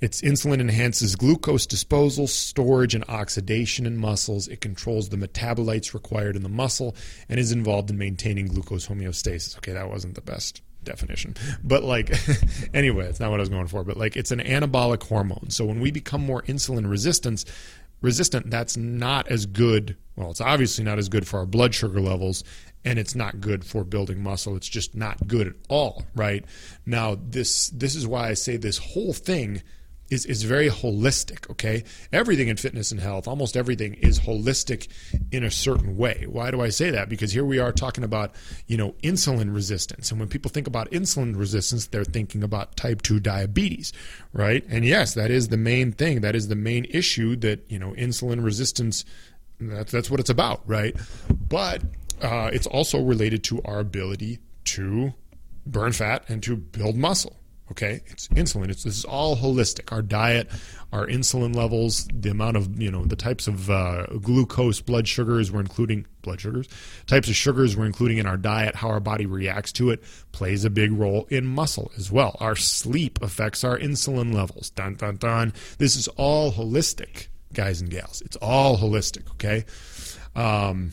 It's 0.00 0.20
insulin 0.20 0.60
enhances 0.60 1.16
glucose 1.16 1.66
disposal, 1.66 2.26
storage, 2.26 2.94
and 2.94 3.04
oxidation 3.08 3.86
in 3.86 3.96
muscles. 3.96 4.48
It 4.48 4.60
controls 4.60 5.08
the 5.08 5.16
metabolites 5.16 5.94
required 5.94 6.36
in 6.36 6.42
the 6.42 6.48
muscle 6.48 6.96
and 7.28 7.38
is 7.38 7.52
involved 7.52 7.90
in 7.90 7.98
maintaining 7.98 8.46
glucose 8.46 8.86
homeostasis. 8.86 9.56
Okay, 9.58 9.72
that 9.72 9.90
wasn't 9.90 10.14
the 10.14 10.20
best 10.20 10.62
definition. 10.84 11.34
But 11.62 11.82
like 11.84 12.10
anyway, 12.74 13.06
it's 13.06 13.20
not 13.20 13.30
what 13.30 13.40
I 13.40 13.42
was 13.42 13.48
going 13.48 13.66
for, 13.66 13.84
but 13.84 13.96
like 13.96 14.16
it's 14.16 14.30
an 14.30 14.40
anabolic 14.40 15.02
hormone. 15.02 15.50
So 15.50 15.64
when 15.64 15.80
we 15.80 15.90
become 15.90 16.24
more 16.24 16.42
insulin 16.42 16.88
resistant, 16.88 17.44
resistant, 18.00 18.50
that's 18.50 18.76
not 18.76 19.28
as 19.28 19.46
good. 19.46 19.96
Well, 20.16 20.30
it's 20.30 20.40
obviously 20.40 20.84
not 20.84 20.98
as 20.98 21.08
good 21.08 21.26
for 21.26 21.38
our 21.38 21.46
blood 21.46 21.74
sugar 21.74 22.00
levels 22.00 22.44
and 22.84 22.98
it's 22.98 23.14
not 23.14 23.40
good 23.40 23.64
for 23.64 23.84
building 23.84 24.22
muscle. 24.22 24.56
It's 24.56 24.68
just 24.68 24.94
not 24.94 25.26
good 25.26 25.46
at 25.46 25.54
all, 25.68 26.04
right? 26.14 26.44
Now, 26.86 27.16
this 27.20 27.68
this 27.70 27.94
is 27.94 28.06
why 28.06 28.28
I 28.28 28.34
say 28.34 28.56
this 28.56 28.78
whole 28.78 29.12
thing 29.12 29.62
is 30.10 30.26
is 30.26 30.42
very 30.42 30.68
holistic, 30.68 31.50
okay? 31.50 31.82
Everything 32.12 32.48
in 32.48 32.56
fitness 32.56 32.92
and 32.92 33.00
health, 33.00 33.26
almost 33.26 33.56
everything 33.56 33.94
is 33.94 34.20
holistic 34.20 34.88
in 35.32 35.44
a 35.44 35.50
certain 35.50 35.96
way. 35.96 36.26
Why 36.28 36.50
do 36.50 36.60
I 36.60 36.68
say 36.68 36.90
that? 36.90 37.08
Because 37.08 37.32
here 37.32 37.44
we 37.44 37.58
are 37.58 37.72
talking 37.72 38.04
about, 38.04 38.34
you 38.66 38.76
know, 38.76 38.92
insulin 39.02 39.54
resistance. 39.54 40.10
And 40.10 40.20
when 40.20 40.28
people 40.28 40.50
think 40.50 40.66
about 40.66 40.90
insulin 40.90 41.38
resistance, 41.38 41.86
they're 41.86 42.04
thinking 42.04 42.42
about 42.42 42.76
type 42.76 43.00
2 43.00 43.18
diabetes, 43.18 43.92
right? 44.34 44.62
And 44.68 44.84
yes, 44.84 45.14
that 45.14 45.30
is 45.30 45.48
the 45.48 45.56
main 45.56 45.92
thing. 45.92 46.20
That 46.20 46.36
is 46.36 46.48
the 46.48 46.56
main 46.56 46.84
issue 46.90 47.34
that, 47.36 47.64
you 47.70 47.78
know, 47.78 47.92
insulin 47.92 48.44
resistance 48.44 49.04
that's 49.60 49.92
that's 49.92 50.10
what 50.10 50.20
it's 50.20 50.30
about, 50.30 50.62
right? 50.66 50.96
But 51.48 51.82
uh, 52.22 52.50
it's 52.52 52.66
also 52.66 53.02
related 53.02 53.44
to 53.44 53.60
our 53.64 53.80
ability 53.80 54.38
to 54.64 55.12
burn 55.66 55.92
fat 55.92 56.24
and 56.28 56.42
to 56.42 56.56
build 56.56 56.96
muscle. 56.96 57.36
Okay, 57.70 58.02
it's 58.08 58.28
insulin. 58.28 58.68
It's 58.68 58.84
this 58.84 58.98
is 58.98 59.04
all 59.06 59.36
holistic. 59.36 59.90
Our 59.90 60.02
diet, 60.02 60.50
our 60.92 61.06
insulin 61.06 61.56
levels, 61.56 62.06
the 62.12 62.28
amount 62.28 62.58
of 62.58 62.80
you 62.80 62.90
know 62.90 63.06
the 63.06 63.16
types 63.16 63.48
of 63.48 63.70
uh, 63.70 64.04
glucose, 64.20 64.82
blood 64.82 65.08
sugars 65.08 65.50
we're 65.50 65.60
including, 65.60 66.06
blood 66.20 66.42
sugars, 66.42 66.68
types 67.06 67.26
of 67.28 67.34
sugars 67.34 67.74
we're 67.74 67.86
including 67.86 68.18
in 68.18 68.26
our 68.26 68.36
diet, 68.36 68.74
how 68.74 68.88
our 68.88 69.00
body 69.00 69.24
reacts 69.24 69.72
to 69.72 69.88
it, 69.88 70.02
plays 70.32 70.66
a 70.66 70.70
big 70.70 70.92
role 70.92 71.26
in 71.30 71.46
muscle 71.46 71.90
as 71.96 72.12
well. 72.12 72.36
Our 72.38 72.54
sleep 72.54 73.18
affects 73.22 73.64
our 73.64 73.78
insulin 73.78 74.34
levels. 74.34 74.68
Dun 74.68 74.96
dun 74.96 75.16
dun. 75.16 75.54
This 75.78 75.96
is 75.96 76.06
all 76.08 76.52
holistic, 76.52 77.28
guys 77.54 77.80
and 77.80 77.88
gals. 77.90 78.20
It's 78.26 78.36
all 78.36 78.76
holistic. 78.76 79.30
Okay. 79.32 79.64
Um, 80.36 80.92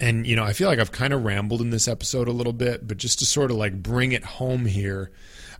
and 0.00 0.26
you 0.26 0.36
know, 0.36 0.44
I 0.44 0.52
feel 0.52 0.68
like 0.68 0.78
I've 0.78 0.92
kind 0.92 1.12
of 1.12 1.24
rambled 1.24 1.60
in 1.60 1.70
this 1.70 1.88
episode 1.88 2.28
a 2.28 2.32
little 2.32 2.52
bit, 2.52 2.86
but 2.86 2.98
just 2.98 3.18
to 3.20 3.26
sort 3.26 3.50
of 3.50 3.56
like 3.56 3.82
bring 3.82 4.12
it 4.12 4.24
home 4.24 4.66
here, 4.66 5.10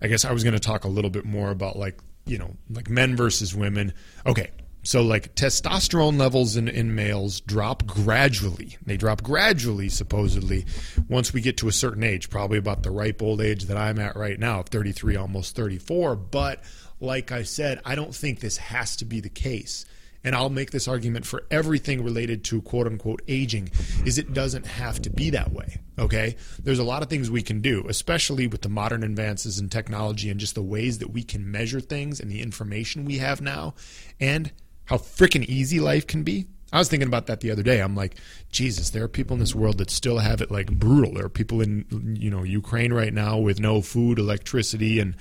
I 0.01 0.09
guess 0.09 0.25
I 0.25 0.33
was 0.33 0.45
going 0.45 0.55
to 0.55 0.61
talk 0.61 0.85
a 0.85 0.89
little 0.89 1.11
bit 1.11 1.25
more 1.25 1.51
about 1.51 1.77
like, 1.77 1.99
you 2.27 2.39
know, 2.39 2.57
like 2.71 2.91
men 2.91 3.17
versus 3.17 3.55
women. 3.55 3.95
Okay. 4.27 4.51
So 4.83 5.03
like 5.03 5.35
testosterone 5.35 6.17
levels 6.17 6.57
in, 6.57 6.69
in 6.69 6.95
males 6.95 7.41
drop 7.41 7.87
gradually. 7.87 8.77
They 8.85 8.97
drop 8.97 9.23
gradually, 9.23 9.89
supposedly, 9.89 10.65
once 11.09 11.33
we 11.33 11.41
get 11.41 11.57
to 11.59 11.69
a 11.69 11.73
certain 11.73 12.05
age, 12.05 12.31
probably 12.31 12.59
about 12.59 12.85
the 12.85 12.93
ripe 12.93 13.21
old 13.21 13.41
age 13.41 13.65
that 13.65 13.77
I'm 13.77 13.99
at 13.99 14.15
right 14.15 14.39
now, 14.39 14.63
33, 14.63 15.17
almost 15.17 15.57
34. 15.57 16.15
But 16.15 16.63
like 17.01 17.33
I 17.33 17.43
said, 17.43 17.81
I 17.85 17.97
don't 17.97 18.15
think 18.15 18.39
this 18.39 18.59
has 18.59 18.97
to 18.97 19.05
be 19.05 19.19
the 19.19 19.29
case 19.29 19.87
and 20.27 20.35
I'll 20.35 20.51
make 20.51 20.73
this 20.73 20.89
argument 20.89 21.25
for 21.25 21.45
everything 21.53 22.03
related 22.03 22.43
to 22.47 22.61
quote 22.61 22.89
unquote 22.89 23.23
aging, 23.29 23.71
is 24.05 24.19
it 24.19 24.35
doesn't 24.35 24.67
have 24.67 25.01
to 25.03 25.11
be 25.11 25.31
that 25.31 25.53
way. 25.53 25.79
Okay? 26.01 26.35
There's 26.61 26.81
a 26.81 26.85
lot 26.85 27.05
of 27.05 27.09
things 27.09 27.31
we 27.31 27.43
can 27.43 27.61
do, 27.61 27.87
especially 27.89 28.49
with 28.49 28.63
the 28.63 28.69
modern 28.69 29.05
advances 29.05 29.61
in 29.61 29.69
technology 29.69 30.29
and 30.29 30.41
just 30.41 30.57
the 30.57 30.63
ways 30.63 30.99
that 30.99 31.13
we 31.13 31.23
can 31.23 31.49
measure 31.49 31.79
things 31.79 32.19
and 32.19 32.29
the 32.29 32.43
information 32.43 33.05
we 33.05 33.19
have 33.19 33.41
now, 33.41 33.77
and 34.19 34.51
how 34.87 34.97
freaking 34.97 35.45
easy 35.45 35.79
life 35.79 36.09
can 36.09 36.25
be. 36.25 36.47
I 36.73 36.79
was 36.79 36.89
thinking 36.89 37.07
about 37.07 37.27
that 37.27 37.39
the 37.39 37.53
other 37.53 37.63
day. 37.63 37.81
I'm 37.81 37.95
like, 37.95 38.17
Jesus, 38.51 38.91
there 38.91 39.05
are 39.05 39.09
people 39.09 39.35
in 39.35 39.41
this 39.41 39.55
world 39.55 39.79
that 39.79 39.91
still 39.91 40.19
have 40.19 40.41
it 40.41 40.51
like 40.51 40.73
brutal. 40.73 41.15
There 41.15 41.25
are 41.25 41.29
people 41.29 41.61
in 41.61 42.17
you 42.21 42.29
know 42.29 42.43
Ukraine 42.43 42.93
right 42.93 43.15
now 43.15 43.39
with 43.39 43.61
no 43.61 43.81
food, 43.81 44.19
electricity, 44.19 44.99
and 44.99 45.15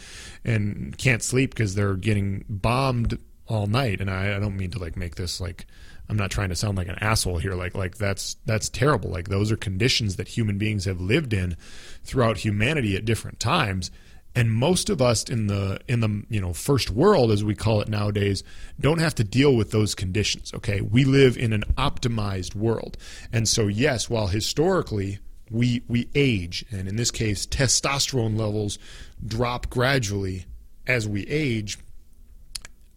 and 0.44 0.98
can't 0.98 1.22
sleep 1.22 1.52
because 1.52 1.76
they're 1.76 1.94
getting 1.94 2.44
bombed 2.50 3.20
all 3.47 3.67
night 3.67 4.01
and 4.01 4.10
I, 4.10 4.36
I 4.36 4.39
don't 4.39 4.58
mean 4.58 4.71
to 4.71 4.79
like 4.79 4.95
make 4.95 5.15
this 5.15 5.39
like 5.39 5.65
I'm 6.10 6.17
not 6.17 6.31
trying 6.31 6.49
to 6.49 6.55
sound 6.55 6.77
like 6.77 6.88
an 6.88 6.97
asshole 6.99 7.38
here 7.38 7.53
like 7.53 7.75
like 7.75 7.97
that's 7.97 8.38
that's 8.45 8.69
terrible. 8.69 9.10
Like 9.10 9.29
those 9.29 9.51
are 9.51 9.58
conditions 9.58 10.15
that 10.15 10.27
human 10.27 10.58
beings 10.58 10.86
have 10.86 11.01
lived 11.01 11.34
in 11.34 11.58
throughout 12.03 12.38
humanity 12.38 12.95
at 12.95 13.05
different 13.05 13.39
times 13.39 13.91
and 14.36 14.51
most 14.51 14.89
of 14.89 15.01
us 15.01 15.23
in 15.23 15.47
the 15.47 15.79
in 15.88 16.01
the 16.01 16.23
you 16.29 16.41
know 16.41 16.53
first 16.53 16.89
world 16.89 17.31
as 17.31 17.43
we 17.43 17.55
call 17.55 17.81
it 17.81 17.88
nowadays 17.88 18.43
don't 18.79 18.99
have 18.99 19.15
to 19.15 19.23
deal 19.23 19.55
with 19.55 19.71
those 19.71 19.95
conditions 19.95 20.53
okay? 20.53 20.81
We 20.81 21.05
live 21.05 21.38
in 21.38 21.53
an 21.53 21.63
optimized 21.77 22.55
world. 22.55 22.97
And 23.31 23.47
so 23.47 23.67
yes 23.67 24.10
while 24.10 24.27
historically 24.27 25.19
we 25.49 25.84
we 25.88 26.10
age 26.15 26.65
and 26.71 26.88
in 26.88 26.95
this 26.95 27.12
case 27.12 27.45
testosterone 27.45 28.38
levels 28.38 28.77
drop 29.25 29.69
gradually 29.69 30.45
as 30.88 31.08
we 31.08 31.25
age 31.27 31.77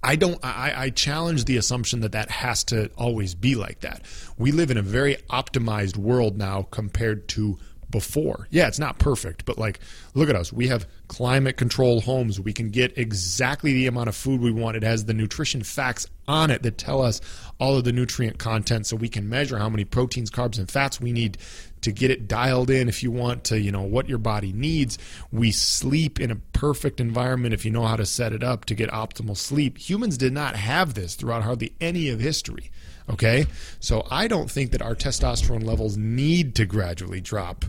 I 0.03 0.17
don't. 0.17 0.39
I, 0.45 0.73
I, 0.77 0.91
challenge 0.91 1.45
the 1.45 1.57
assumption 1.57 2.01
that 2.01 2.13
that 2.13 2.31
has 2.31 2.63
to 2.65 2.91
always 2.97 3.35
be 3.35 3.57
like 3.57 3.81
that. 3.81 4.03
We 4.37 4.53
live 4.53 4.71
in 4.71 4.77
a 4.77 4.83
very 4.83 5.17
optimized 5.29 5.97
world 5.97 6.39
now 6.39 6.69
compared 6.71 7.29
to 7.31 7.59
before. 7.91 8.47
Yeah, 8.51 8.69
it's 8.69 8.79
not 8.79 8.99
perfect, 8.99 9.45
but 9.45 9.59
like, 9.59 9.81
look 10.15 10.29
at 10.29 10.37
us. 10.37 10.53
We 10.53 10.69
have 10.69 10.87
climate 11.09 11.57
controlled 11.57 12.05
homes. 12.05 12.41
We 12.41 12.53
can 12.53 12.71
get 12.71 12.97
exactly 12.99 13.73
the 13.73 13.87
amount 13.87 14.09
of 14.09 14.17
food 14.17 14.41
we 14.41 14.53
want. 14.53 14.77
It 14.77 14.83
has 14.83 15.07
the 15.07 15.15
nutrition 15.15 15.63
facts 15.63 16.07
on 16.27 16.51
it 16.51 16.63
that 16.63 16.77
tell 16.77 17.01
us 17.01 17.21
all 17.59 17.77
of 17.77 17.85
the 17.85 17.93
nutrient 17.93 18.39
content 18.39 18.87
so 18.87 18.97
we 18.97 19.09
can 19.09 19.29
measure 19.29 19.59
how 19.59 19.69
many 19.69 19.85
proteins, 19.85 20.31
carbs, 20.31 20.59
and 20.59 20.71
fats 20.71 21.01
we 21.01 21.13
need 21.13 21.39
to 21.81 21.93
get 21.93 22.11
it 22.11 22.29
dialed 22.29 22.71
in 22.71 22.89
if 22.89 23.03
you 23.03 23.11
want 23.11 23.45
to, 23.45 23.59
you 23.59 23.73
know, 23.73 23.83
what 23.83 24.09
your 24.09 24.19
body 24.19 24.53
needs. 24.53 24.99
We 25.33 25.51
sleep 25.53 26.21
in 26.21 26.31
a 26.31 26.37
perfect 26.37 27.01
environment 27.01 27.55
if 27.55 27.65
you 27.65 27.71
know 27.71 27.87
how 27.87 27.97
to 27.97 28.07
set 28.07 28.33
it 28.33 28.43
up 28.43 28.67
to 28.67 28.75
get 28.75 28.91
optimal 28.91 29.37
sleep. 29.37 29.79
Humans 29.79 30.19
did 30.19 30.33
not 30.33 30.57
have 30.57 30.95
this 30.95 31.15
throughout 31.15 31.45
hardly 31.45 31.73
any 31.81 32.09
of 32.09 32.21
history. 32.21 32.71
Okay? 33.11 33.47
So 33.81 34.07
I 34.11 34.29
don't 34.29 34.51
think 34.51 34.73
that 34.73 34.83
our 34.83 34.95
testosterone 34.95 35.65
levels 35.65 35.97
need 35.97 36.55
to 36.57 36.67
gradually 36.67 37.21
drop 37.21 37.65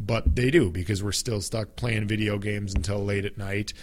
but 0.00 0.34
they 0.34 0.50
do 0.50 0.70
because 0.70 1.02
we're 1.02 1.12
still 1.12 1.42
stuck 1.42 1.76
playing 1.76 2.08
video 2.08 2.38
games 2.38 2.74
until 2.74 3.04
late 3.04 3.26
at 3.26 3.36
night 3.36 3.74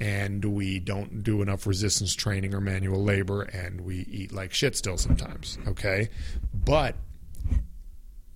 and 0.00 0.42
we 0.42 0.80
don't 0.80 1.22
do 1.22 1.42
enough 1.42 1.66
resistance 1.66 2.14
training 2.14 2.54
or 2.54 2.60
manual 2.60 3.04
labor 3.04 3.42
and 3.42 3.82
we 3.82 3.98
eat 4.10 4.32
like 4.32 4.52
shit 4.54 4.74
still 4.74 4.96
sometimes 4.96 5.58
okay? 5.68 6.08
But 6.54 6.96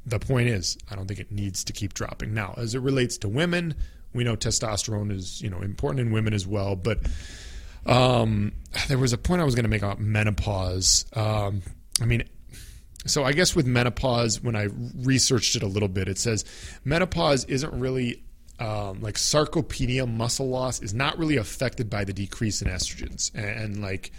the 0.06 0.18
point 0.18 0.48
is 0.48 0.78
i 0.90 0.94
don't 0.94 1.06
think 1.06 1.20
it 1.20 1.30
needs 1.30 1.64
to 1.64 1.72
keep 1.72 1.94
dropping. 1.94 2.34
Now 2.34 2.54
as 2.56 2.74
it 2.74 2.80
relates 2.80 3.16
to 3.18 3.28
women 3.28 3.74
we 4.12 4.22
know 4.22 4.36
testosterone 4.36 5.10
is 5.10 5.40
you 5.40 5.48
know 5.48 5.60
important 5.60 6.00
in 6.00 6.12
women 6.12 6.34
as 6.34 6.46
well 6.46 6.76
but 6.76 6.98
um, 7.86 8.52
there 8.88 8.98
was 8.98 9.14
a 9.14 9.18
point 9.18 9.40
i 9.40 9.44
was 9.44 9.54
going 9.54 9.64
to 9.64 9.70
make 9.70 9.82
about 9.82 9.98
menopause. 9.98 11.06
Um, 11.14 11.62
i 12.00 12.04
mean 12.04 12.22
so 13.06 13.24
I 13.24 13.32
guess 13.32 13.56
with 13.56 13.66
menopause, 13.66 14.42
when 14.42 14.54
I 14.54 14.68
researched 14.98 15.56
it 15.56 15.62
a 15.62 15.66
little 15.66 15.88
bit, 15.88 16.08
it 16.08 16.18
says 16.18 16.44
menopause 16.84 17.44
isn't 17.46 17.72
really 17.72 18.22
um, 18.58 19.00
like 19.00 19.14
sarcopenia, 19.14 20.06
muscle 20.06 20.48
loss, 20.48 20.82
is 20.82 20.92
not 20.92 21.18
really 21.18 21.36
affected 21.36 21.88
by 21.88 22.04
the 22.04 22.12
decrease 22.12 22.60
in 22.60 22.68
estrogens. 22.68 23.34
And, 23.34 23.46
and 23.46 23.82
like, 23.82 24.12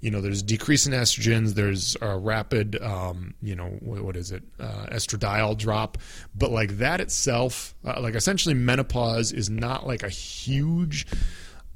you 0.00 0.12
know, 0.12 0.20
there's 0.20 0.44
decrease 0.44 0.86
in 0.86 0.92
estrogens, 0.92 1.54
there's 1.54 1.96
a 2.00 2.16
rapid, 2.16 2.80
um, 2.80 3.34
you 3.42 3.56
know, 3.56 3.66
what, 3.80 4.02
what 4.02 4.16
is 4.16 4.30
it, 4.30 4.44
uh, 4.60 4.86
estradiol 4.92 5.58
drop. 5.58 5.98
But 6.36 6.52
like 6.52 6.78
that 6.78 7.00
itself, 7.00 7.74
uh, 7.84 8.00
like 8.00 8.14
essentially 8.14 8.54
menopause 8.54 9.32
is 9.32 9.50
not 9.50 9.84
like 9.84 10.04
a 10.04 10.08
huge 10.08 11.08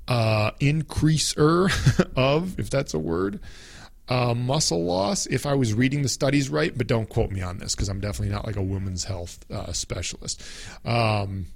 uh, 0.06 0.52
increaser 0.60 1.72
of, 2.16 2.60
if 2.60 2.70
that's 2.70 2.94
a 2.94 3.00
word 3.00 3.40
uh, 4.08 4.34
muscle 4.34 4.84
loss 4.84 5.26
if 5.26 5.46
I 5.46 5.54
was 5.54 5.74
reading 5.74 6.02
the 6.02 6.08
studies 6.08 6.48
right, 6.48 6.76
but 6.76 6.86
don't 6.86 7.08
quote 7.08 7.30
me 7.30 7.42
on 7.42 7.58
this 7.58 7.74
because 7.74 7.88
I'm 7.88 8.00
definitely 8.00 8.34
not 8.34 8.46
like 8.46 8.56
a 8.56 8.62
women's 8.62 9.04
health 9.04 9.44
uh, 9.50 9.72
specialist. 9.72 10.42
Um, 10.84 11.46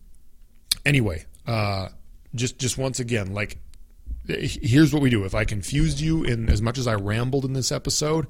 anyway, 0.84 1.24
uh, 1.46 1.88
just 2.34 2.58
just 2.58 2.78
once 2.78 3.00
again, 3.00 3.34
like 3.34 3.58
here's 4.28 4.92
what 4.92 5.02
we 5.02 5.10
do. 5.10 5.24
If 5.24 5.34
I 5.34 5.44
confused 5.44 6.00
you 6.00 6.24
in 6.24 6.48
as 6.48 6.60
much 6.60 6.78
as 6.78 6.86
I 6.86 6.94
rambled 6.94 7.44
in 7.44 7.52
this 7.52 7.70
episode, 7.70 8.26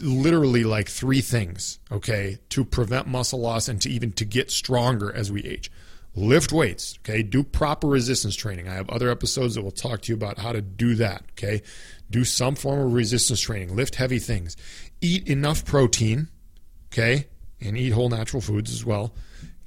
literally 0.00 0.64
like 0.64 0.88
three 0.88 1.20
things, 1.20 1.78
okay, 1.90 2.38
to 2.50 2.64
prevent 2.64 3.06
muscle 3.06 3.40
loss 3.40 3.68
and 3.68 3.80
to 3.82 3.90
even 3.90 4.12
to 4.12 4.24
get 4.24 4.50
stronger 4.50 5.12
as 5.12 5.30
we 5.30 5.42
age. 5.44 5.70
Lift 6.16 6.52
weights, 6.52 6.98
okay? 7.00 7.24
Do 7.24 7.42
proper 7.42 7.88
resistance 7.88 8.36
training. 8.36 8.68
I 8.68 8.74
have 8.74 8.88
other 8.88 9.10
episodes 9.10 9.56
that 9.56 9.62
will 9.62 9.72
talk 9.72 10.02
to 10.02 10.12
you 10.12 10.14
about 10.14 10.38
how 10.38 10.52
to 10.52 10.62
do 10.62 10.94
that, 10.96 11.24
okay? 11.32 11.62
Do 12.10 12.24
some 12.24 12.54
form 12.54 12.80
of 12.80 12.92
resistance 12.92 13.40
training, 13.40 13.74
lift 13.74 13.94
heavy 13.96 14.18
things, 14.18 14.56
eat 15.00 15.26
enough 15.28 15.64
protein, 15.64 16.28
okay, 16.92 17.26
and 17.60 17.76
eat 17.76 17.90
whole 17.90 18.08
natural 18.08 18.40
foods 18.40 18.72
as 18.72 18.84
well. 18.84 19.14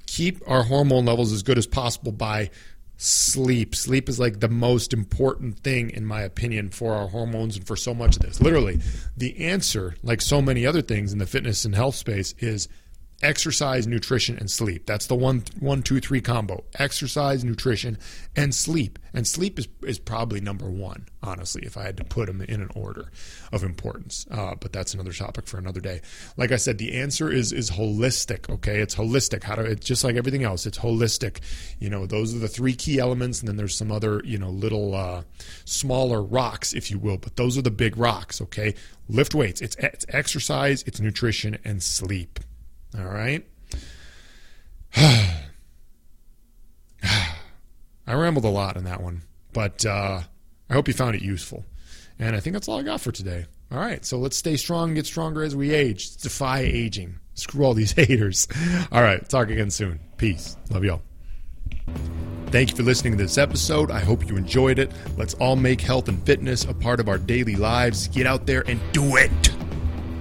Keep 0.06 0.42
our 0.46 0.62
hormone 0.62 1.04
levels 1.04 1.32
as 1.32 1.42
good 1.42 1.58
as 1.58 1.66
possible 1.66 2.12
by 2.12 2.50
sleep. 2.96 3.74
Sleep 3.74 4.08
is 4.08 4.18
like 4.18 4.40
the 4.40 4.48
most 4.48 4.92
important 4.92 5.58
thing, 5.60 5.90
in 5.90 6.04
my 6.04 6.22
opinion, 6.22 6.70
for 6.70 6.94
our 6.94 7.08
hormones 7.08 7.56
and 7.56 7.66
for 7.66 7.76
so 7.76 7.94
much 7.94 8.16
of 8.16 8.22
this. 8.22 8.40
Literally, 8.40 8.80
the 9.16 9.38
answer, 9.46 9.96
like 10.02 10.20
so 10.20 10.40
many 10.42 10.66
other 10.66 10.82
things 10.82 11.12
in 11.12 11.18
the 11.18 11.26
fitness 11.26 11.64
and 11.64 11.74
health 11.74 11.94
space, 11.94 12.34
is 12.38 12.68
exercise, 13.22 13.86
nutrition, 13.86 14.36
and 14.38 14.50
sleep. 14.50 14.86
That's 14.86 15.06
the 15.06 15.14
one, 15.14 15.42
one, 15.58 15.82
two, 15.82 16.00
three 16.00 16.20
combo. 16.20 16.64
Exercise, 16.78 17.44
nutrition, 17.44 17.98
and 18.36 18.54
sleep. 18.54 18.98
And 19.12 19.26
sleep 19.26 19.58
is, 19.58 19.66
is 19.82 19.98
probably 19.98 20.40
number 20.40 20.70
one, 20.70 21.08
honestly, 21.22 21.62
if 21.64 21.76
I 21.76 21.82
had 21.82 21.96
to 21.96 22.04
put 22.04 22.26
them 22.26 22.40
in 22.42 22.60
an 22.60 22.70
order 22.76 23.10
of 23.52 23.64
importance. 23.64 24.26
Uh, 24.30 24.54
but 24.60 24.72
that's 24.72 24.94
another 24.94 25.12
topic 25.12 25.48
for 25.48 25.58
another 25.58 25.80
day. 25.80 26.00
Like 26.36 26.52
I 26.52 26.56
said, 26.56 26.78
the 26.78 26.94
answer 26.94 27.30
is 27.30 27.52
is 27.52 27.70
holistic. 27.70 28.48
Okay, 28.48 28.78
it's 28.78 28.94
holistic. 28.94 29.42
How 29.42 29.56
to? 29.56 29.64
It's 29.64 29.86
just 29.86 30.04
like 30.04 30.16
everything 30.16 30.44
else. 30.44 30.66
It's 30.66 30.78
holistic. 30.78 31.40
You 31.80 31.90
know, 31.90 32.06
those 32.06 32.34
are 32.34 32.38
the 32.38 32.48
three 32.48 32.74
key 32.74 33.00
elements, 33.00 33.40
and 33.40 33.48
then 33.48 33.56
there's 33.56 33.76
some 33.76 33.90
other, 33.90 34.22
you 34.24 34.38
know, 34.38 34.50
little 34.50 34.94
uh, 34.94 35.22
smaller 35.64 36.22
rocks, 36.22 36.72
if 36.72 36.90
you 36.90 36.98
will. 36.98 37.16
But 37.16 37.36
those 37.36 37.58
are 37.58 37.62
the 37.62 37.70
big 37.70 37.96
rocks. 37.96 38.40
Okay, 38.40 38.74
lift 39.08 39.34
weights. 39.34 39.60
It's 39.60 39.74
it's 39.76 40.06
exercise. 40.10 40.84
It's 40.84 41.00
nutrition 41.00 41.58
and 41.64 41.82
sleep. 41.82 42.38
All 42.96 43.04
right. 43.04 43.44
I 48.06 48.14
rambled 48.14 48.44
a 48.44 48.48
lot 48.48 48.76
in 48.76 48.84
that 48.84 49.02
one, 49.02 49.22
but 49.52 49.84
uh, 49.84 50.20
I 50.70 50.72
hope 50.72 50.88
you 50.88 50.94
found 50.94 51.14
it 51.14 51.22
useful. 51.22 51.64
And 52.18 52.34
I 52.34 52.40
think 52.40 52.54
that's 52.54 52.68
all 52.68 52.78
I 52.78 52.82
got 52.82 53.00
for 53.00 53.12
today. 53.12 53.46
All 53.70 53.78
right, 53.78 54.04
so 54.04 54.18
let's 54.18 54.36
stay 54.36 54.56
strong, 54.56 54.88
and 54.88 54.96
get 54.96 55.04
stronger 55.04 55.42
as 55.42 55.54
we 55.54 55.74
age. 55.74 56.16
Defy 56.16 56.60
aging. 56.60 57.18
Screw 57.34 57.64
all 57.64 57.74
these 57.74 57.92
haters. 57.96 58.48
All 58.90 59.02
right, 59.02 59.26
talk 59.28 59.50
again 59.50 59.70
soon. 59.70 60.00
Peace. 60.16 60.56
Love 60.70 60.84
y'all. 60.84 61.02
Thank 62.46 62.70
you 62.70 62.76
for 62.76 62.82
listening 62.82 63.18
to 63.18 63.22
this 63.22 63.36
episode. 63.36 63.90
I 63.90 64.00
hope 64.00 64.26
you 64.26 64.38
enjoyed 64.38 64.78
it. 64.78 64.90
Let's 65.18 65.34
all 65.34 65.54
make 65.54 65.82
health 65.82 66.08
and 66.08 66.24
fitness 66.24 66.64
a 66.64 66.72
part 66.72 66.98
of 66.98 67.08
our 67.08 67.18
daily 67.18 67.56
lives. 67.56 68.08
Get 68.08 68.26
out 68.26 68.46
there 68.46 68.64
and 68.66 68.80
do 68.92 69.16
it. 69.16 69.50